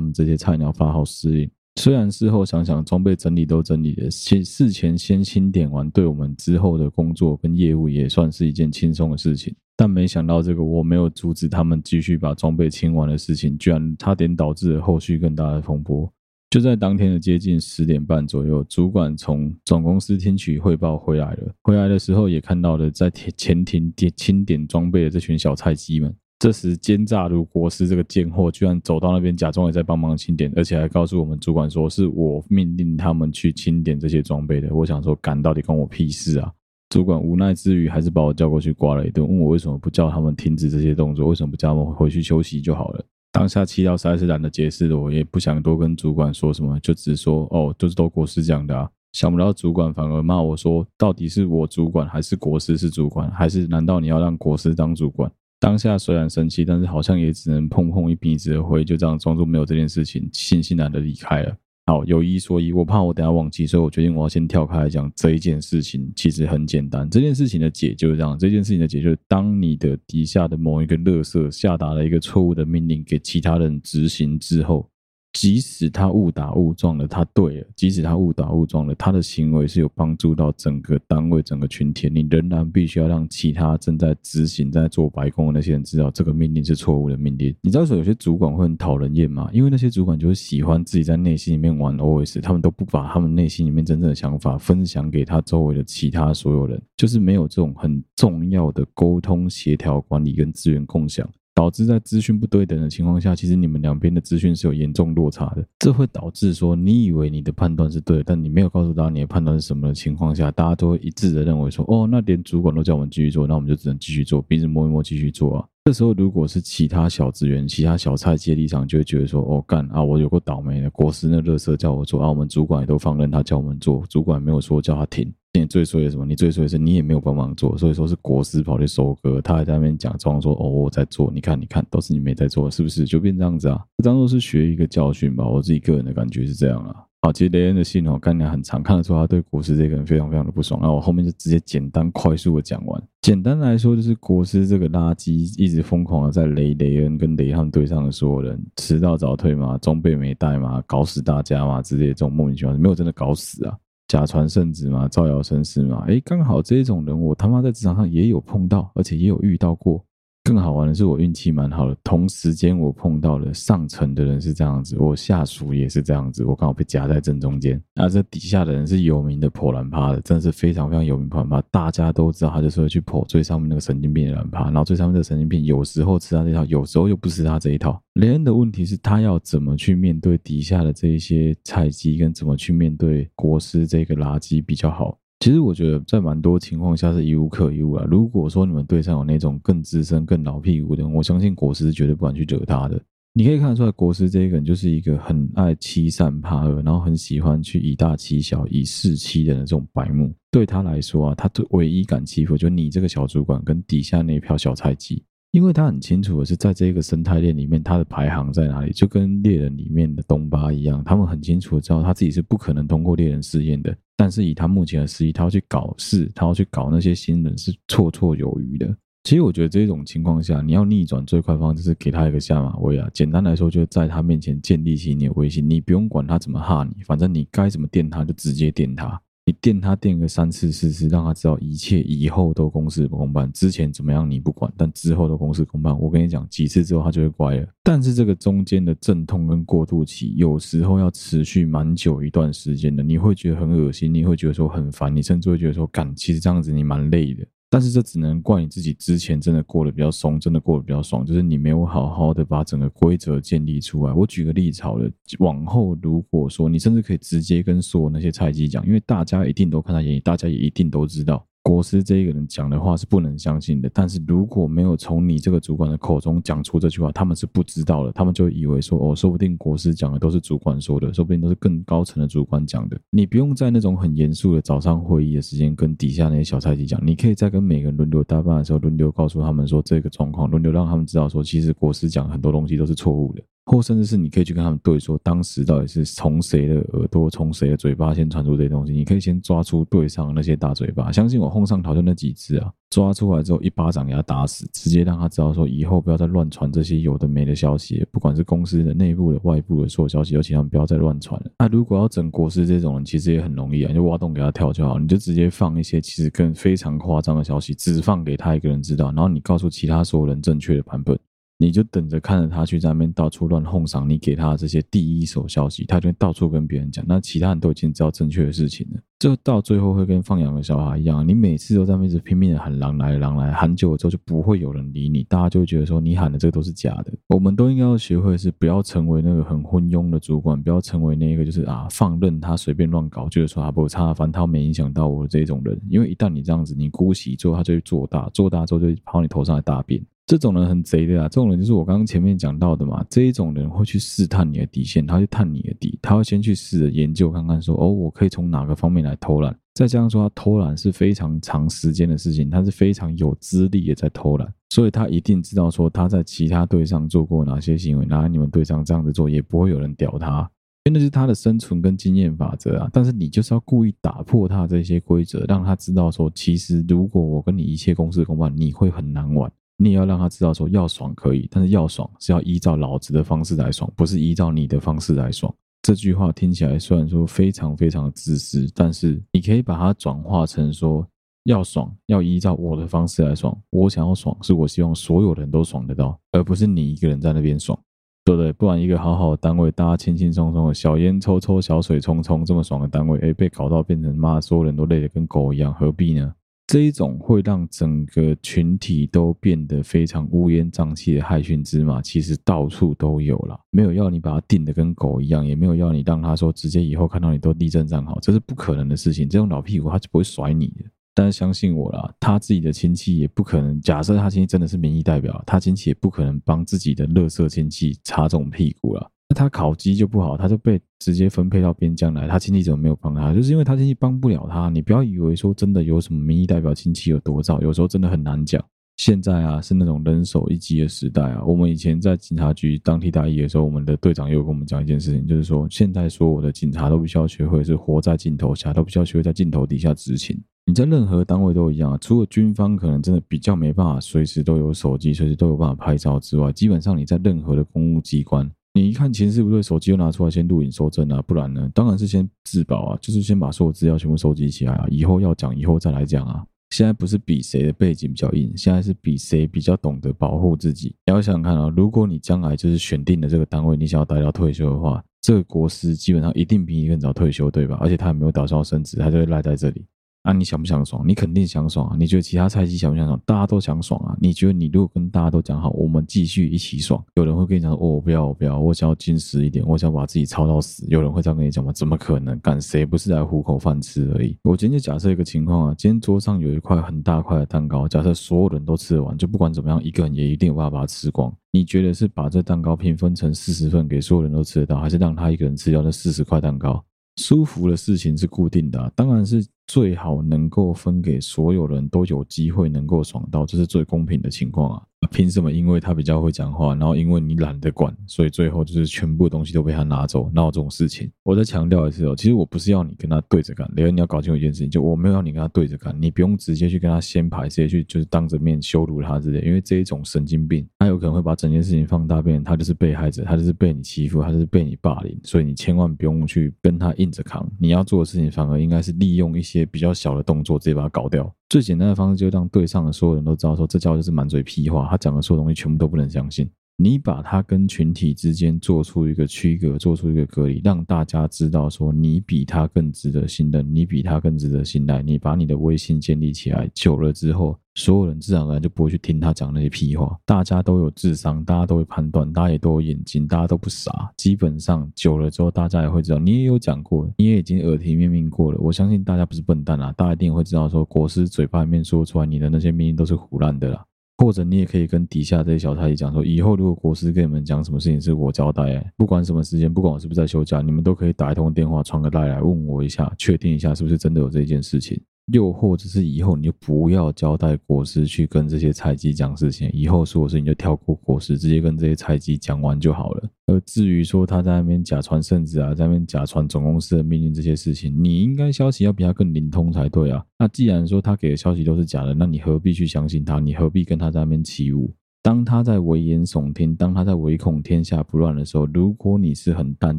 [0.00, 1.48] 们这些菜鸟发号施令？
[1.78, 9.54] 虽然事后想想，装备整理都整理了，事事前先清点完，对我们之后的工作跟业务也算是一件轻松的事情。
[9.76, 16.10] 但没想到，这个我没有阻止他们继续把装备清完的事情，居然差点导致了后续更大的风波。
[16.48, 21.52] 就在当天的接近十点半左右，主管从总公司听取汇报回来了。
[21.62, 26.14] 回来的时候，也看到了在前庭点清点装备的这群小菜鸡们。
[26.38, 34.74] 这时，奸诈如国师这个贱货居然走到那边，假装也在帮忙清点，而且还告诉我们主管说是我命令他们去清点这些装备的。
[34.74, 36.52] 我想说，干到底关我屁事啊！
[36.90, 43.04] 主管无奈之余，还是把我叫过去刮了一顿，问我为什么不叫他们停止这些动作，为什么不叫他们回去休息就好了。
[43.32, 48.88] 当下气到实在是懒得解释了，我也不想多跟主管说什么，就只说哦，就是都国师讲的啊。
[49.12, 55.30] 想不到主管反而骂我说，到底是我主管还是国师是主管，还是难道你要让国师当主管？
[55.58, 61.56] 当下虽然生气，但是好像也只能碰碰一鼻子的灰，就这样装作没有这件事情，悻悻然的离开了。
[61.86, 66.12] 好，有一说一，我怕我等下忘记，所以我决定我要先跳开来讲这一件事情。
[66.16, 68.36] 其实很简单，这件事情的解就是这样。
[68.36, 74.90] 这件事情的解就是，当你的底下的某一个乐色下达了一个错误的命令给其他人执行之后。
[75.38, 87.54] 即使他误打误撞了，他对了；即使他误打误撞了，他的行为是有帮助到整个单位、整个群体，你仍然必须要让其他正在执行、在做白工的那些人知道，这个命令是错误的命令。
[87.60, 89.50] 你知道说有些主管会很讨人厌吗？
[89.52, 101.30] 因为那些主管就是喜欢自己在内心里面玩 OS，他们都不把他们内心里面真正的想法分享给他周围的其他所有人，就是没有这种很重要的沟通、协调、管理跟资源共享。
[101.56, 105.66] 导致在资讯不对等的情况下，其实你们两边的资讯是有严重落差的。
[105.78, 115.66] 这会导致说，你以为你的判断是对，但你没有告诉大家你的判断是什么的情况下，大家都会一致的认为说，哦，那连主管都叫我们继续做，那我们就只能继续做，鼻子摸一摸继续做啊。
[115.86, 125.32] 这时候如果是其他小职员、其他小菜接立场，就会觉得说，哦，干啊，我有个倒霉的，国师那垃圾叫我做啊，我们主管也都放任他叫我们做，主管没有说叫他停。
[125.60, 126.24] 你最衰的什么？
[126.24, 135.46] 你最衰的是你也没有帮忙做，所以说是国师跑去收割，他还在那边假装说：“哦，我在做，你看，你看，都是你没在做，是不是？”就变这样子啊，当做是学一个教训吧。
[135.46, 136.94] 我自己个人的感觉是这样啊。
[137.22, 140.78] 好，其实雷恩的信哦，看起来很长，看得出他对国师这个人非常非常的不爽。
[140.80, 143.02] 那我后面就直接简单快速的讲完。
[143.22, 153.76] 简单来说，就是国师这个垃圾一直疯狂的在雷雷恩跟雷汉对上的所有人，迟到早退嘛，装备没带嘛，搞死大家嘛之类的这种莫名其妙，没有真的搞死啊。
[154.08, 160.04] 假传圣旨嘛，造谣生事嘛，诶，刚好这种人我他妈在职场上也有碰到，而且也有遇到过。
[160.46, 167.82] 更好玩的是，我运气蛮好的，同时间我碰到了上层的人是这样子，我下属也是这样子，我刚好被夹在正中间。
[167.96, 178.00] 那这底下的人是有名的破烂趴的，真的是非常非常有名破烂趴，大家都知道他就是会去破最上面那个神经病的烂趴，然后最上面这个神经病有时候吃他这一套，有时候又不吃他这一套。
[178.14, 185.18] 雷恩的问题是，他要怎么去面对底下的这一些菜鸡，跟怎么去面对国师这个垃圾比较好？
[185.40, 188.04] 其实我觉得在蛮多情况下是一无可一物啊。
[188.10, 193.00] 如果说你们队上有那种更资深、更老屁股的人，我相信国师绝对不敢去惹他的。
[193.34, 200.34] 你可以看得出来，国师这一个人就是一个很爱欺善怕恶，然后很喜欢去以大欺小、以势欺人的这种白目。
[200.50, 205.22] 对他来说啊，他最唯一敢欺负就你这个小主管跟底下那票小菜鸡。
[205.56, 213.96] 因为他很清楚的是，在这个生态链里面，他的排行在哪里，就跟猎人里面的东巴一样，他们很清楚的知道他自己是不可能通过猎人试验的。
[214.18, 218.94] 但是以他目前的实力，他要去搞事，他要去搞那些新人是绰绰有余的。
[219.24, 223.08] 其实我觉得这种情况下，你要逆转最快方式是给他一个下马威啊。
[223.14, 229.18] 简单来说，就在他面前建立起你的威信，你不用管他怎么哈你，反正你该怎么电他就直接电他。
[229.48, 233.50] 你电他电个三次四次，让他知道一切以后都公事公办。
[233.52, 235.96] 之前怎么样你不管，但之后都公事公办。
[236.00, 237.68] 我跟你讲，几次之后他就会乖了。
[237.84, 243.04] 但是这个中间的阵痛跟过渡期，有时候要持续蛮久一段时间的。
[243.04, 247.46] 你会觉得很恶心，你会觉得说很烦，你甚至会觉得说，干，其实这样子你蛮累的。
[247.68, 254.12] 但是这只能怪你自己之前真的过得比较松，真的过得比较爽，就是你没有好好的把整个规则建立出来。
[254.12, 263.90] 我举个例子好了，往后如果说你甚至可以直接跟所有那些菜鸡讲，因为大家一定都看在眼里，大家也一定都知道，国师这一个人讲的话是不能相信的。
[263.92, 272.96] 但是如果没有从你这个主管的口中讲出这句话，他们是不知道的，他们就以为说哦，说不定国师讲的都是主管说的，说不定都是更高层的主管讲的。
[273.10, 283.42] 你不用在那种很严肃的早上会议的时间跟底下那些小菜鸡讲，你可以在跟每个人轮流搭班的时候，轮流告诉他们说这个状况，轮流让他们知道说，其实国师讲很多东西都是错误的。
[283.66, 288.92] 或甚至是你可以去跟他们对说，当时到底是从谁的耳朵、从谁的嘴巴先传出这些东西？
[288.92, 291.10] 你可以先抓出对上那些大嘴巴。
[291.10, 301.50] 相信我，后上头就那几只啊，抓出来之后一巴掌给他打死，直接让他知道说，以后不要再乱传这些有的没的消息，不管是公司的内部的、外部的所有消息，尤其他们不要再乱传了。
[301.58, 311.18] 那如果要整国师这种人，其实也很容易啊，就挖洞给他跳就好，你就直接放一些其实更非常夸张的消息，只放给他一个人知道，然后你告诉其他所有人正确的版本。
[311.58, 317.04] 你就等着看着他去在那边到处乱哄上，你给他的这些第一手消息，他就会到处跟别人讲。
[317.08, 327.12] 那其他人都已经知道正确的事情了，这到最后会跟放养的小孩一样，你每次都在那边一直拼命的喊狼来狼来，喊久了之后就不会有人理你，大家就会觉得说你喊的这个都是假的。
[327.28, 335.80] 我们都应该要学会是不要成为那个很昏庸的主管，不要成为那个就是啊放任他随便乱搞，就是说他不差，反正他没影响到我的这种人。
[335.88, 340.04] 因为一旦你这样子，你姑息之后，他就会做大，做大之后就跑你头上来大便。
[340.26, 341.28] 这种人很贼的啊！
[341.28, 343.04] 这种人就是我刚刚前面讲到的嘛。
[343.08, 349.56] 这一种人会去试探你的底线，他去探你的底，他会先去试着研究看看说，哦，我可以从哪个方面来偷懒。
[349.72, 360.40] 再加上说，他偷懒是非常长时间的事情，他是非常有资历的在偷懒，所以他一定知道说他在其他队上做过哪些行为，拿你们队上这样子做，也不会有人屌他，
[360.86, 362.90] 因为那是他的生存跟经验法则啊。
[362.92, 369.48] 但是你就是要故意打破他这些规则，让他知道说，其实如果我跟你一切公事公办，你会很难玩。
[369.78, 375.54] 你也要让他知道，说要爽可以，但是要爽是要依照老子的方式来爽，不是依照你的方式来爽。
[375.82, 381.06] 这句话听起来虽然说非常非常的自私，但是你可以把它转化成说，
[381.44, 383.56] 要爽要依照我的方式来爽。
[383.70, 387.78] 我想要爽，是我希望所有人都爽得到，而不是你一个人在那边爽，
[388.24, 388.52] 对不对？
[388.54, 396.34] 不然一个好好的单位，大家轻轻松松的小烟抽抽，小水冲冲，这么爽的单位，哎，被搞到变成妈，所有人都累得跟狗一样，何必呢？
[396.66, 403.56] 这一种会让整个群体都变得非常乌烟瘴气的害群之马，其实到处都有了。
[403.70, 409.28] 没有要你把他定得跟狗一样，也没有要你让他说直接以后看到你都立正站好，这是不可能的事情。
[409.28, 410.84] 这种老屁股他就不会甩你的。
[411.14, 413.80] 但是相信我啦，他自己的亲戚也不可能。
[413.80, 419.10] 假设他亲戚真的是民意代表，他亲戚也不可能帮自己的垃圾亲戚擦这种屁股了。
[419.28, 422.28] 那他考绩就不好，他就被直接分配到边疆来。
[422.28, 423.34] 他亲戚怎么没有帮他？
[423.34, 424.70] 就是因为他亲戚帮不了他。
[424.70, 428.62] 你不要以为说真的有什么民意代表亲戚有多糟，有时候真的很难讲。
[428.98, 431.44] 现在啊，是那种人手一机的时代啊。
[431.44, 440.40] 我们以前在警察局当替代役的时候，我们的队长又跟我们讲一件事情，就是说现在所有的警察都必须要学会是活在镜头下，都必须要学会在镜头底下执勤。
[440.64, 448.50] 你在任何单位都一样啊，除了军方可能真的比较没办法随时都有手机，随时都有办法拍照之外，基本上你在任何的公务机关。
[448.76, 451.66] 你一看情势不对，手机又拿出来先录影收证啊，不然呢？
[451.72, 456.44] 当然是先自保啊，就是先把所有资料全部收集起来啊，以后要讲以后再来讲啊。
[456.68, 460.94] 现在不是比谁的背景比较硬，现在是比谁比较懂得保护自己。
[461.06, 467.78] 你要想想看啊，如果你将来就是选定了这个单位，你想要待到退休的话，这个国师基本上一定比你更早退休，对吧？
[467.80, 469.86] 而且他也没有打算要升职，他就会赖在这里。
[470.26, 471.06] 那、啊、你想不想爽？
[471.06, 471.96] 你肯定想爽啊！
[471.96, 473.16] 你觉得其他菜鸡想不想爽？
[473.24, 474.16] 大家都想爽啊！
[474.20, 481.70] 你觉得你如果跟大家都讲好，我们继续一起爽，有人会跟你讲：“哦，我不要，我不要，我想要矜持一点，我想把自己操到死。”有人会这样跟你讲吗？
[481.72, 482.36] 怎么可能？
[482.40, 484.36] 干谁不是来糊口饭吃而已？
[484.42, 491.32] 我今天假设一个情况啊，今天桌上有一块很大块的蛋糕，假设所有人都吃得完，就不管怎么样，一个人也一定有办法把它吃光。
[491.52, 496.84] 你觉得是把这蛋糕平分成四十份给所有人都吃得到，还是让他一个人吃掉那四十块蛋糕？
[497.18, 504.82] 舒服的事情是固定的，当然是最好能够分给所有人都有机会能够爽到，这是最公平的情况啊。
[505.06, 505.50] 凭什么？
[505.52, 511.10] 因为他比较会讲话，然后因为你懒得管，所以最后就是全部东西都被他拿走，闹这种事情？
[511.22, 531.32] 我再强调一次哦，其实我不是要你跟他对着干，雷恩你要搞清楚一件事情，就我没有要你跟他对着干，你不用直接去跟他掀牌，直接去就是当着面羞辱他之类，因为这一种神经病，他有可能会把整件事情放大，变他就是被害者，他就是被你欺负，他就是被你霸凌，所以你千万不用去跟他硬着扛，你要做的事情反而应该是利用一些比较小的动作，直接把他搞掉。
[531.48, 536.50] 最简单的方式就是让对上的所有人都知道，说这家伙就是满嘴屁话，他讲的所有东西全部都不能相信。
[536.78, 545.00] 你把它跟群体之间做出一个区隔，做出一个隔离，让大家知道说你比他更值得信任，你比他更值得信赖。
[545.00, 550.14] 你把你的威信建立起来，久了之后，所有人自然而然就不会去听他讲那些屁话。
[550.26, 554.12] 大家都有智商，大家都会判断，大家也都有眼睛，大家都不傻。
[554.18, 558.58] 基本上久了之后，大家也会知道，你也有讲过，你也已经耳提面命过了。
[558.60, 563.82] 我相信大家不是笨蛋啊，大家一定会知道说，国师嘴巴里面说出来，你的那些命令都是胡烂的啦。
[564.18, 574.98] 或者你也可以跟底下这些小太监讲说，以后如果国师跟你们讲什么事情是我交代，哎，不管什么时间，不管我是不是在休假，你们都可以打一通电话，传个赖来问我一下，确定一下是不是真的有这件事情。
[575.32, 583.28] 又或者是以后你就不要交代国师去跟这些菜鸡讲事情，以后所有事情就跳过国师，直接跟这些菜鸡讲完就好了。
[583.46, 590.24] 而至于说他在那边假传圣旨啊，在那边假传总公司的命令这些事情，你应该消息要比他更灵通才对啊。
[590.38, 593.40] 那既然说他给的消息都是假的，那你何必去相信他？
[593.40, 594.92] 你何必跟他在那边起舞？
[595.22, 599.98] 当他在危言耸听，当他在唯恐天下不乱的时候，如果你是很淡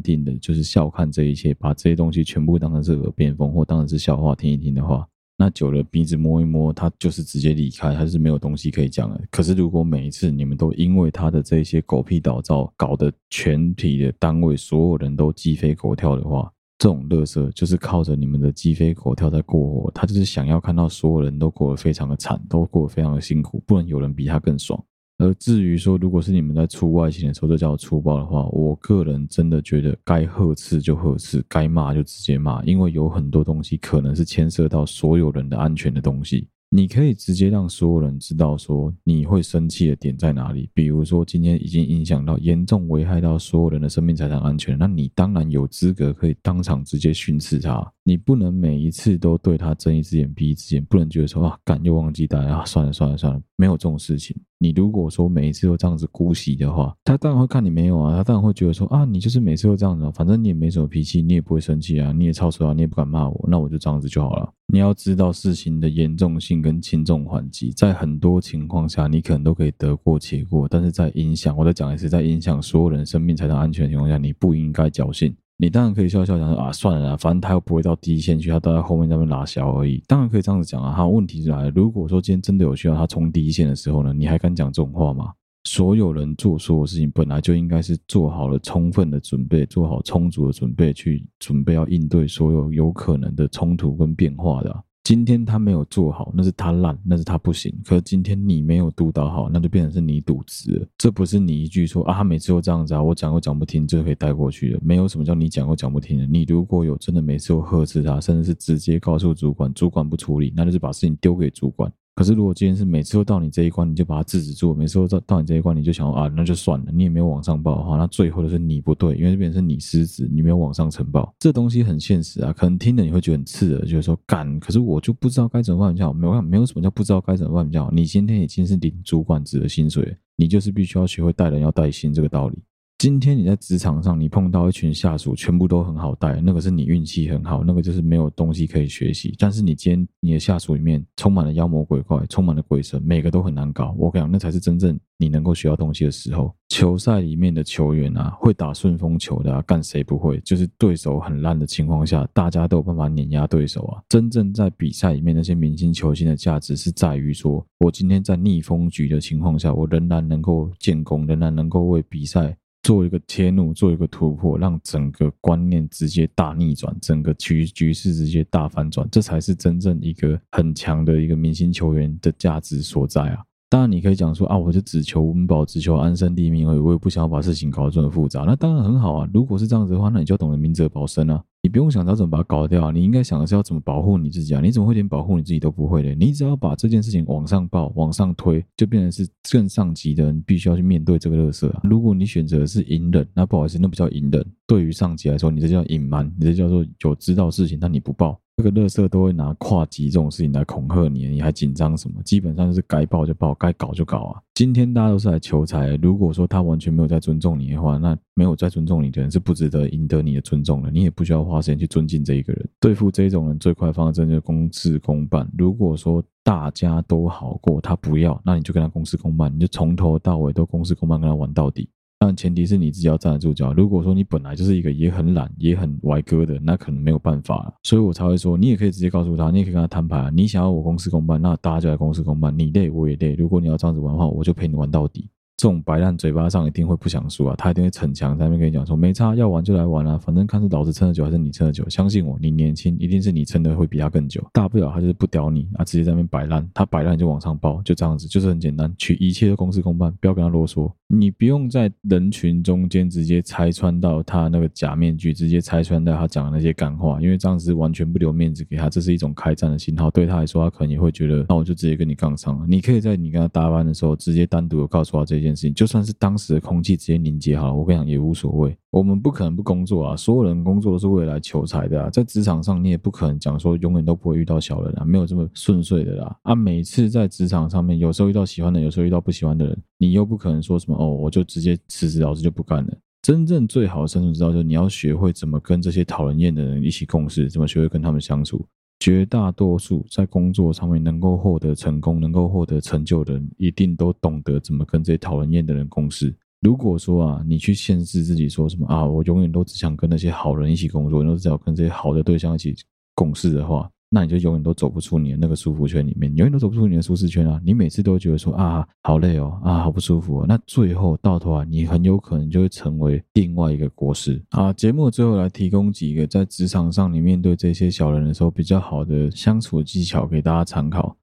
[0.00, 5.06] 定的，就是笑看这一切，把这些东西全部当成是耳边风或当成是笑话听一听的话。
[5.40, 9.22] 那久了，鼻子摸一摸，他就是直接离开，他是没有东西可以讲的。
[9.30, 19.88] 可是，如果每一次你们都因为他的这些狗屁倒灶，搞得全体的单位所有人都鸡飞狗跳的话，这种乐色就是靠着你们的鸡飞狗跳在过活。
[19.92, 24.84] 他就是想要看到所有人都过得非常的惨，都过得非常的辛苦，不能有人比他更爽。
[25.18, 36.46] 而至于说，如果是你们在出外勤的时候，这叫粗暴的话，我个人真的觉得该呵斥就呵斥，该骂就直接骂，因为有很多东西可能是牵涉到所有人的安全的东西。
[36.70, 47.90] 你可以直接让所有人知道说你会生气的点在哪里，比如说今天已经影响到严重危害到所有人的生命财产安全，那你当然有资格可以当场直接训斥他。
[48.08, 54.34] 你不能每一次都对他睁一只眼闭一只眼，不能觉得说啊，敢又忘记带啊，算了算了算了，没有这种事情。
[54.56, 64.50] 你如果说每一次都这样子姑息的话，他当然会看你没有啊，他当然会觉得说啊，你就是每次都这样子，反正你也没什么脾气，你也不会生气啊，你也超车啊，你也不敢骂我，那我就这样子就好了。
[64.72, 75.36] 你要知道事情的严重性跟轻重缓急，在很多情况下，你可能都可以得过且过，但是在影响，我再讲一次，在影响所有人生命财产安全的情况下，你不应该侥幸。
[75.60, 80.00] 你当然可以笑笑讲说啊，算了啦，反正他又不会到第一线去，他都在后面那边拉小而已。
[80.06, 85.32] 当然可以这样子讲啊，哈，问题是来了，如果说今天真的有需要他冲第一线的时候呢，你还敢讲这种话吗？
[85.64, 94.84] 所有人做所有事情，本来就应该是做好了充分的准备，做好充足的准备，去准备要应对所有有可能的冲突跟变化的。
[95.08, 97.74] 今天他没有做好，那是他烂，那是他不行。
[97.82, 100.86] 可是今天你没有督导好，那就变成是你渎职了。
[100.98, 104.80] 这不是你一句说啊，他每次都这样子啊，我讲又讲不听，就可以带过去了。
[104.82, 106.26] 没有什么叫你讲又讲不听的。
[106.26, 111.90] 你如果有真的每次都呵斥他，甚至是直接告诉主管，主管不处理，那就是把事情丢给主管。
[112.18, 121.32] 可是，如果今天是每次都到你这一关，你就把它制止住；每次都到到你这一关，你就想啊，那就算了，你也没有往上报的话，那最后的是你不对，因为这边是你失职，你没有往上呈报。
[121.38, 124.58] 这东西很现实啊，可能听了你会觉得很刺耳，就是说干。
[124.58, 127.90] 可是我就不知道该怎么办比较好，没有没有什么叫不知道该怎么办比较好。
[127.92, 132.58] 你今天已经是领主管职的薪水，你就是必须要学会带人要带薪这个道理。
[132.98, 139.32] 今天你在职场上，你碰到一群下属，全部都很好带，那个是你运气很好，那个就是没有东西可以学习。
[139.38, 143.94] 但是你今天你的下属里面充满了妖魔鬼怪，充满了鬼神，每个都很难搞。
[143.96, 146.52] 我跟你讲，那才是真正你能够学到东西的时候。
[146.70, 150.40] 球赛里面的球员啊，会打顺风球的啊，干谁不会？
[150.40, 154.02] 就是对手很烂的情况下，大家都有办法碾压对手啊。
[154.08, 162.56] 真正在比赛里面那些明星球星的价值是在于说，我今天在逆风局的情况下，我仍然能够建功，仍然能够为比赛。
[162.82, 173.42] 做一个切入，做一个突破，让整个观念直接大逆转，整个局局势直接大反转，这才是真正一个很强的一个明星球员的价值所在啊！
[173.70, 178.44] 当然，你可以讲说啊，我就只求温饱，只求安身立命而已，我也不想要把事情搞得这么复杂。
[178.44, 181.44] 那当然很好啊，如果是这样子的话，那你就懂得明哲保身啊。
[181.68, 184.60] 你不用想着怎么把它搞掉，你应该想的是要怎么保护你自己啊！
[184.62, 186.14] 你怎么会连保护你自己都不会呢？
[186.18, 191.82] 你只要把这件事情往上报、往上推，就变成是更上级的人必须要去面对这个垃圾啊！
[191.84, 194.42] 如果你选择是隐忍，那不好意思，那不叫隐忍。
[194.66, 198.40] 对于上级来说，你这叫隐瞒，你这叫做有知道事情但你不报。
[198.56, 202.20] 这个垃圾都会拿跨级这种事情来恐吓你，你还紧张什么？
[202.24, 204.42] 基本上就是该报就报，该搞就搞啊！
[204.58, 210.90] 今天大家都是来求财，如果说他完全没有在尊重你的话，那没有在尊重你的人是不值得赢得你的尊重的。
[210.90, 212.68] 你也不需要花时间去尊敬这一个人。
[212.80, 215.48] 对付这种人最快方式就是公事公办。
[215.56, 221.88] 如果说大家都好过，他不要，那你就跟他公事公办，你就从头到尾都公事公办，跟他玩到底。
[222.20, 223.72] 但前提是你自己要站得住脚。
[223.72, 227.74] 如果说你本来就是一个也很懒、也很歪哥的，那可能没有办法了。
[227.84, 230.30] 所以我才会说，你也可以直接告诉他，你也可以跟他摊牌啊。
[230.34, 232.52] 你想要我公事公办，那大家就来公事公办。
[232.58, 233.34] 你累我也累。
[233.34, 235.30] 如果你要这样子玩的话，我就陪你玩到底。
[235.56, 266.28] 这种白烂嘴巴上一定会不想输啊，他一定会逞强，在那边跟你讲说没差，要玩就来玩啊，反正看是老子撑得久还是你撑得久，相信我，你年轻，一定是你撑的会比他更久，大不了他就是不屌你啊，直接在那边摆烂，他摆烂就往上报，就这样子，就是很简单，取一切都公事公办，不要跟他啰嗦，你不用在人群中间直接拆穿到他那个假面具，直接拆穿到他讲的那些干话，因为这样子完全不留面子给他，这是一种开战的信号，对他来说，他可能也会觉得，那我就直接跟你杠上了，你可以在你跟他搭班的时候，直接单独的告诉他这件事情，就算是当。
[266.28, 268.76] 当时的空气直接凝结好了，我跟你讲也无所谓。
[268.90, 272.08] 我们不可能不工作啊，所有人工作都是为了来求财的啊。
[272.08, 276.36] 在职场上，你也不可能讲说永远都不会遇到小人啊，没有这么顺遂的啦。
[276.42, 282.92] 啊，每次在职场上面，有时候遇到喜欢的，有时候遇到不喜欢的人，你又不可能说什么哦，我就直接辞职，老子就不干了。
[283.20, 288.64] 真正最好的生存之道，就是你要学会怎么跟这些讨人厌的人一起共事，怎么学会跟他们相处。
[289.00, 296.34] 绝大多数在工作上面能够获得成功、能够获得成就的人，一定都懂得怎么跟这些讨人厌的人共事。
[296.60, 302.74] 如果说啊，你去限制自己说什么啊，我永远都只想跟那些好人一起工作，你都只想跟这些好的对象一起
[303.14, 307.60] 共事的话，那你就永远都走不出你的那个舒服圈里面，永远都走不出你的舒适圈啊！
[307.64, 310.46] 你每次都会觉得说啊，好累哦，啊，好不舒服哦。
[310.48, 314.72] 那最后到头啊，你很有可能就会成为另外一个国师啊。
[314.72, 321.16] 节目最后来提供几个在职场上你面对这些小人的时候比较好的相处技巧给大家参考。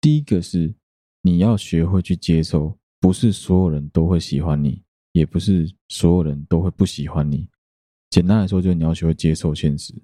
[0.00, 0.72] 第一个是
[1.22, 2.78] 你要学会去接受。
[3.00, 4.82] 不是所有人都会喜欢你，
[5.12, 7.48] 也不是所有人都会不喜欢你。
[8.10, 9.94] 简单来说，就是你要学会接受现实。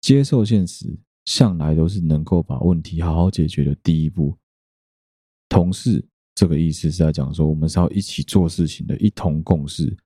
[0.00, 4.36] 接受现实，向来都是能够把问题好好解决的第一步。
[5.48, 9.96] 同事这个意思是在讲说，我们是要一起做事情的，一同共事。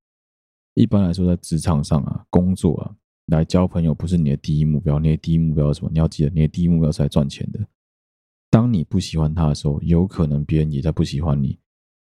[0.75, 2.97] 一般来说，在职场上啊，工作啊，
[3.27, 4.99] 来交朋友不是你的第一目标。
[4.99, 5.91] 你的第一目标是什么？
[5.93, 7.61] 你要记得，你的第一目标是来赚钱的。
[8.51, 11.59] 当你不喜欢他的时候，有可能别人也在不喜欢你。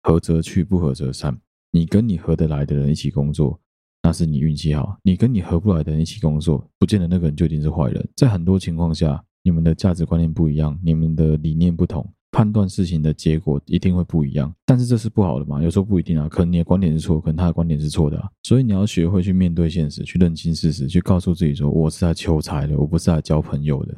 [0.05, 1.36] 合则去，不合则散。
[1.72, 3.59] 你跟你合得来的人一起工作，
[4.02, 8.07] 那是你运气好；你跟你合不来的人一起工作，不见得那个人就一定是坏人。
[8.14, 14.55] 在很多情况下，你们的价值观念不一样，你们的理念不同，判断事情的结果一定会不一样。
[14.66, 15.62] 但是这是不好的嘛？
[15.62, 18.30] 有时候不一定啊，可能你的观点是错，可能他的观点是错的啊。
[18.42, 23.96] 所以你要学会去面对现实，去认清事实，去告诉自己说：我是来求财的，我不是来交朋友的。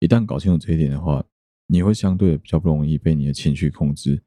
[0.00, 1.24] 一旦搞清楚这一点的话，
[1.66, 4.22] 你会相对比较不容易被你的情绪控制。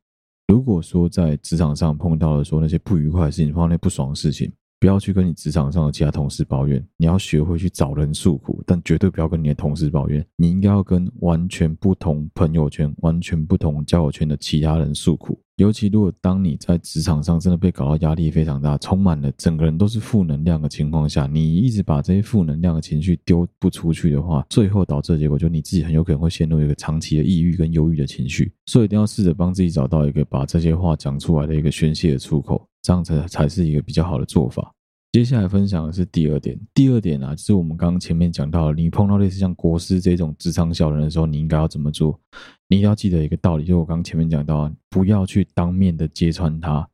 [0.49, 15.37] 如果说在职场上碰到了说那些不愉快的事情，碰到那些不爽的事情，不要去跟你职场上的其他同事抱怨，你要学会去找人诉苦，但绝对不要跟你的同事抱怨，你应该要跟完全不同朋友圈、完全不同交友圈的其他人诉苦。
[15.57, 28.49] 尤其如果当你在职场上真的被搞到压力非常大，充满了整个人都是负能量的情况下，你一直把这些负能量的情绪丢不出去的话，最后导致的结果就是你自己很有可能会陷入一个长期的抑郁跟忧郁的情绪。
[28.67, 34.73] 所以一定要试着帮自己找到一个把这些话讲出来的一个宣泄的出口，这样子才是一个比较好的做法。
[35.11, 42.19] 接下来分享的是第二点，第二点啊，就是我们刚刚前面讲到，你碰到类似像国师这种职场小人的时候，你应该要怎么做？
[42.67, 46.89] 你一定要记得一个道理，就我刚刚前面讲到，不要去当面的揭穿他。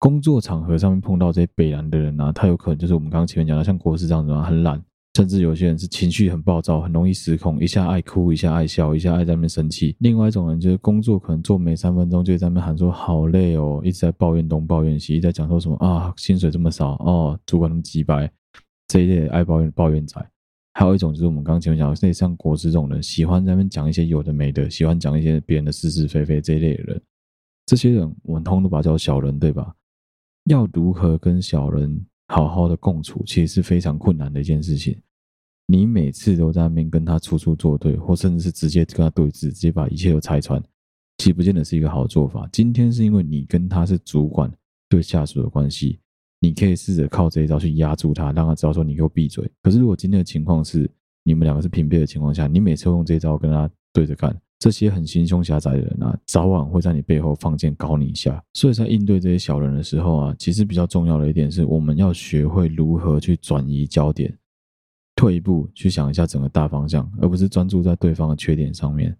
[0.00, 4.82] 工作场合上面碰到这些北烂的人啊，他有可能就是我们刚刚前面讲的，像国师这样子啊，很懒。
[5.14, 9.94] 甚至有些人是情绪很暴躁，很容易失控，一下爱哭，一下爱笑，一下爱在那边生气。
[10.00, 18.30] 另外一种人就是工作可能做没三分钟，就在那边喊说好累哦，一直在抱怨东抱怨西，一直在讲说什么啊薪水这么少哦，主管那么鸡掰，
[18.88, 20.18] 这一类爱抱怨抱怨仔。
[20.74, 27.02] 还有一种就是我们刚刚前面讲的，类像国师这种人，喜欢在那边讲一些有的没的，喜欢讲一些别人的是是非非这一类的人。
[27.66, 29.74] 这些人我们通通都把他叫小人，对吧？
[30.46, 34.98] 要如何跟小人好好的共处，其实是非常困难的一件事情。
[35.66, 40.58] 你每次都在那边跟他处处作对，或甚至是直接跟他对峙，直接把一切都拆穿，
[41.18, 42.48] 其实不见得是一个好做法。
[42.50, 44.50] 今天是因为你跟他是主管
[44.88, 45.98] 对下属的关系，
[46.40, 49.46] 你可以试着靠这一招去压住他，让他知道说你给我闭嘴。
[49.62, 50.90] 可是如果今天的情况是
[51.24, 58.40] 你们两个是平辈的情况下，你每次都用这一招跟他对着干，这些很心胸狭窄的人啊，早晚会在你背后放箭搞你一下。
[58.54, 64.32] 所以在应对这些小人的时候啊，其实比较重要的一点是，我们要学会如何去转移焦点，
[65.16, 69.16] 退一步去想一下整个大方向，而不是专注在对方的缺点上面。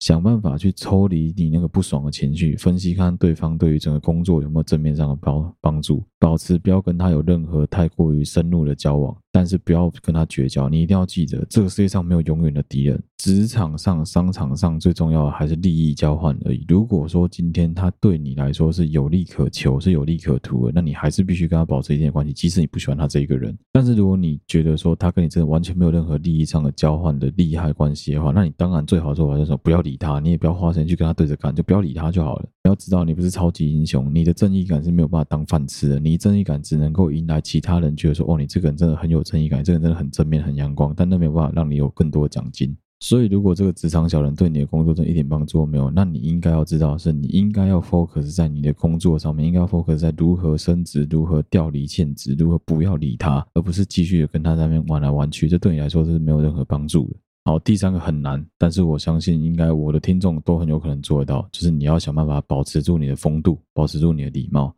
[0.00, 9.16] 想办法去抽离你那个不爽的情绪，分析看对方对于整个工作有没有正面上的帮帮助，保持不要跟他有任何太过于深入的交往。
[9.32, 10.68] 但是不要跟他绝交。
[10.68, 13.02] 你一定要记得，这个世界上没有永远的敌人。
[13.18, 16.64] 职场上、商场上最重要的还是利益交换而已。
[16.66, 23.54] 如果说今天他对你来说是有利可求、是有利可图的，那你还是必须跟他保持一定的关系，即使你不喜欢他这一个人。
[23.72, 32.48] 但是如果你觉得说他跟你真的完全没有任何利益上的交换的利害关系的话，那你当然最好做法就是不要理他，你也不要花钱去跟他对着干，就不要理他就好了。
[32.64, 36.00] 你要知道，你不是超级英雄，你的正义感是没有办法当饭吃的。
[36.00, 42.76] 你正义感只能够引来其他人觉得说，哦，你这个人真的很有正义感，这个人真的很正面、很阳光，但那没有办法让你有更多的奖金。
[43.02, 55.48] 所以，如果这个职场小人对你的工作真一点帮助都没有，那你应该要知道是，你应该要 focus 在你的工作上面，应该要 focus 在如何升职、如何调离现职、如何不要理他，而不是继续跟他在那边玩来玩去。
[55.48, 57.16] 这对你来说是没有任何帮助的。
[57.46, 64.74] 好，第三个很难，但是我相信应该我的听众都很有可能做得到，就是你要想办法保持住你的风度，保持住你的礼貌。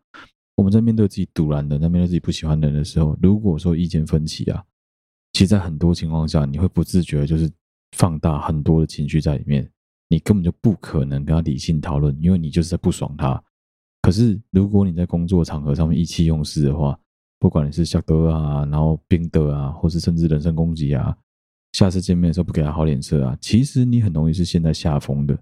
[0.57, 4.63] 我们在面对自己堵拦的，在面对自己不喜欢的人的时候，如果说意见分歧啊，
[5.33, 7.51] 其实在很多情况下，你会不自觉就是。
[7.95, 9.71] 放大很多的情绪在里面，
[10.09, 13.39] 你根本就不可能跟他理性讨论，因为你就是在不爽他。
[14.01, 16.99] 可是如果你在工作场合上面意气用事的话，
[17.39, 21.15] 不管你是笑得啊，然后冰的啊，或是甚至人身攻击啊，
[21.73, 25.39] 下次见面的时候不给他好脸色啊，其实你很容易是陷在下风的。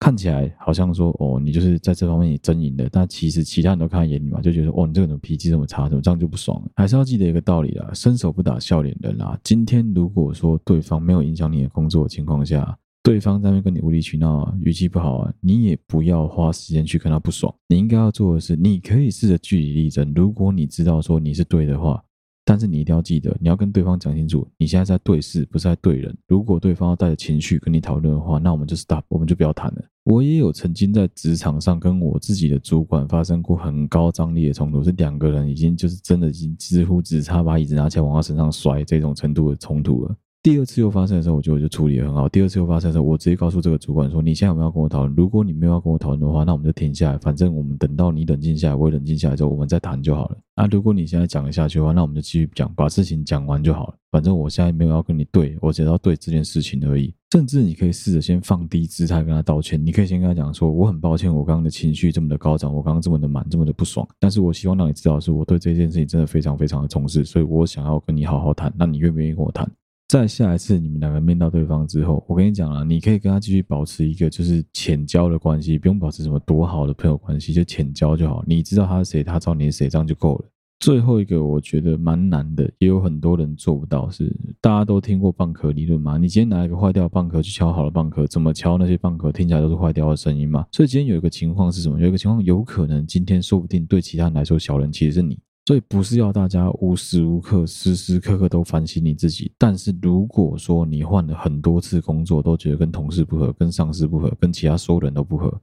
[0.00, 6.60] 看起来好像说哦，你就是在这方面你争赢了，但其实其他人都看在眼里嘛，就觉得哦，你这个人脾气这么差，怎么这样就不爽？
[6.74, 9.38] 还是要记得一个道理啦，伸手不打笑脸人啦。
[9.44, 17.54] 今天如果说对方没有影响你的工作的情况下，对方在那边跟你无理取闹啊，语气不好啊，你也不要花时间去跟他不爽。
[17.68, 20.10] 你应该要做的是，你可以试着据理力争。
[20.16, 22.02] 如果你知道说你是对的话。
[22.44, 26.16] 但是你一定要记得，你要跟对方讲清楚，你现在在对事，不是在对人。
[26.26, 29.84] 如果对方要带着情绪跟你讨论的话，那我们就 stop，我们就不要谈了。
[30.04, 40.16] 我也有曾经在职场上跟我自己的主管发生过很高张力的冲突，是两个人已经就是真的已经几乎只差把椅子拿起来往他身上摔这种程度的冲突了。
[40.42, 42.26] 第二次又发生的时候，我觉得我就处理得很好。
[42.26, 45.14] 第二次又发生的时候，我直接告诉这个主管说：“你现在有没有要跟我讨论？
[45.14, 47.18] 如果你没有要跟我讨论的话，那我们就停下来。
[47.18, 50.38] 反正我们等到你冷静下来，我冷静下来之后，我们再谈就好了。
[50.54, 53.94] 啊，如果你现在讲得下去的话，那我们就继续讲，把事情讲完就好了。
[54.10, 57.14] 反正我现在没有要跟你对，我只要对这件事情而已。
[57.32, 59.84] 甚至你可以试着先放低姿态跟他道歉。
[59.84, 64.08] 你可以先跟他讲说：我很抱歉，我刚刚的情绪这么的高涨，我刚刚这么的满，这么的不爽。
[64.18, 68.72] 但是我希望让你知道的是，我对这件事情真的非常非常的重视，所以我想要跟你好好谈。
[68.74, 69.70] 那你愿不愿意跟我谈？”
[70.10, 78.42] 在下一次你们两个面到对方之后，我跟你讲了，你可以跟他继续保持一个就是浅交的关系，不用保持什么多好的朋友关系，就浅交就好。
[78.44, 80.44] 你知道他是谁，他知道你是谁，这样就够了。
[80.80, 86.18] 最后一个我觉得蛮难的，也有很多人做不到，是大家都听过蚌壳理论吗？
[86.18, 90.66] 你今天拿一个坏掉的蚌壳去敲好了蚌壳，怎么敲那些蚌壳听起来都是坏掉的声音嘛？
[90.72, 92.00] 所以今天有一个情况是什么？
[92.00, 95.38] 有一个情况有可能今天说不定对其他人来说小人其实是你。
[95.70, 99.52] 所以不是要大家无时无刻、时时刻刻都反省你自己。
[99.56, 105.60] 但是如果说你换了很多次工作，都觉得跟同事不合、跟上司不合、跟其他所有人都不合，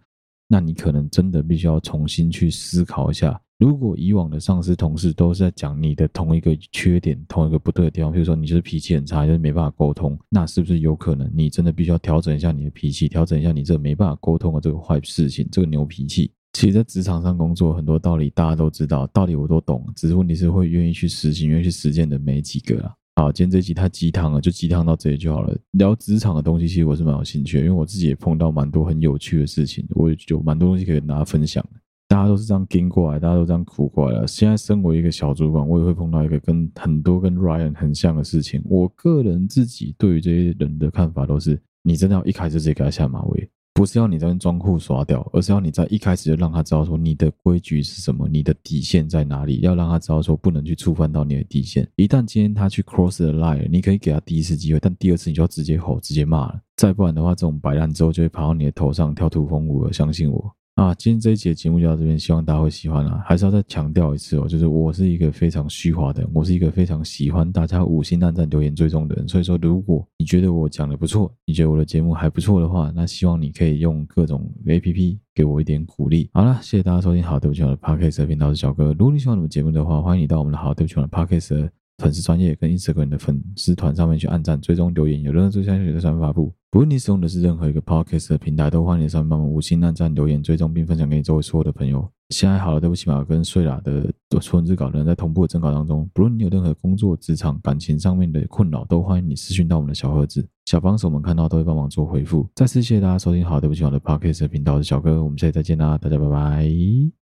[0.48, 3.38] 那你可能真的必须要重新去思考一下。
[3.58, 16.32] 如果以往的上司、同事都是在讲你的同一个缺点、同一个不对的地方，比如说你就是脾气很差，就是没办法沟通，那是不是有可能你真的必须要调整一下你的脾气，调整一下你这没办法沟通的这个坏事情、这个牛脾气？
[16.60, 22.92] 其实，在职场上工作，很多道理大家都知道，道理我都懂，只是问题是会愿意去实行、愿意去实践的没几个啊。
[23.16, 25.56] 好，今天这集太鸡汤了，就鸡汤到这里就好了。
[25.74, 31.64] 聊职场的东西，其实我是蛮有兴趣的，因为我自己也碰到蛮多很有趣的事情，我有蛮多东西可以跟大家分享。
[32.08, 34.26] 大家都是这样经过来，大家都这样苦过来了。
[34.26, 38.64] 现在身为一个小主管，我也会碰到一个跟很多跟 Ryan 很像的事情。
[38.66, 43.48] 我个人自己对于这些人的看法都是：你真的要一开始直接给他下马威。
[43.78, 51.88] 不是要你在装酷耍屌，而是要你在一开始就让他知道说你的规矩是什么，你的底线在哪里，要让他知道说不能去触犯到你的底线。
[51.96, 56.60] 一旦今天他去 cross the line，你可以给他第一次机会，但第二次你就要直接吼，直接骂了。
[56.76, 60.57] 再不然的话，这种摆烂之后就会跑到你的头上跳土风舞了，相信我。
[60.78, 63.20] 啊，今天这一集的节目就到这边，希望大家会喜欢啊！
[63.26, 69.28] 还是要再强调一次哦，就是我是一个非常虚华的人，我是一个非常喜欢大家五星按赞留言追踪的人。
[69.28, 76.30] 所以说，如果你觉得我讲的不错，你觉得我的节目还不错的话，那希望你可以用各种 APP 给我一点鼓励。
[76.32, 78.94] 好了，谢谢大家收听好对不起我的 Podcast 频道，是小哥。
[79.00, 86.54] 如果你喜欢我们节目的话，欢迎你到我们的好对不起我的 Podcast 粉丝专业跟 Instagram 的粉丝团上面去按赞、追踪、留言，有任何最新消息的上面发布。
[86.70, 92.08] 不论你使用的是任何一个 Podcast 的平台，都欢迎你上面帮忙五星按赞、留言、追踪，并分享给你周围所有的朋友。
[92.30, 94.14] 现在好了，对不起嘛，跟睡了的
[94.54, 96.08] 文字稿的人在同步的征稿当中。
[96.14, 102.48] 不论你有任何工作、职场、感情上面的困扰，都欢迎你私讯到我们的小盒子，小帮手们看到都会帮忙做回复。
[102.54, 107.17] 再次谢谢大家收听好，对不起我的 Podcast 频道，我是小哥，我们下期再见啦，大家拜拜。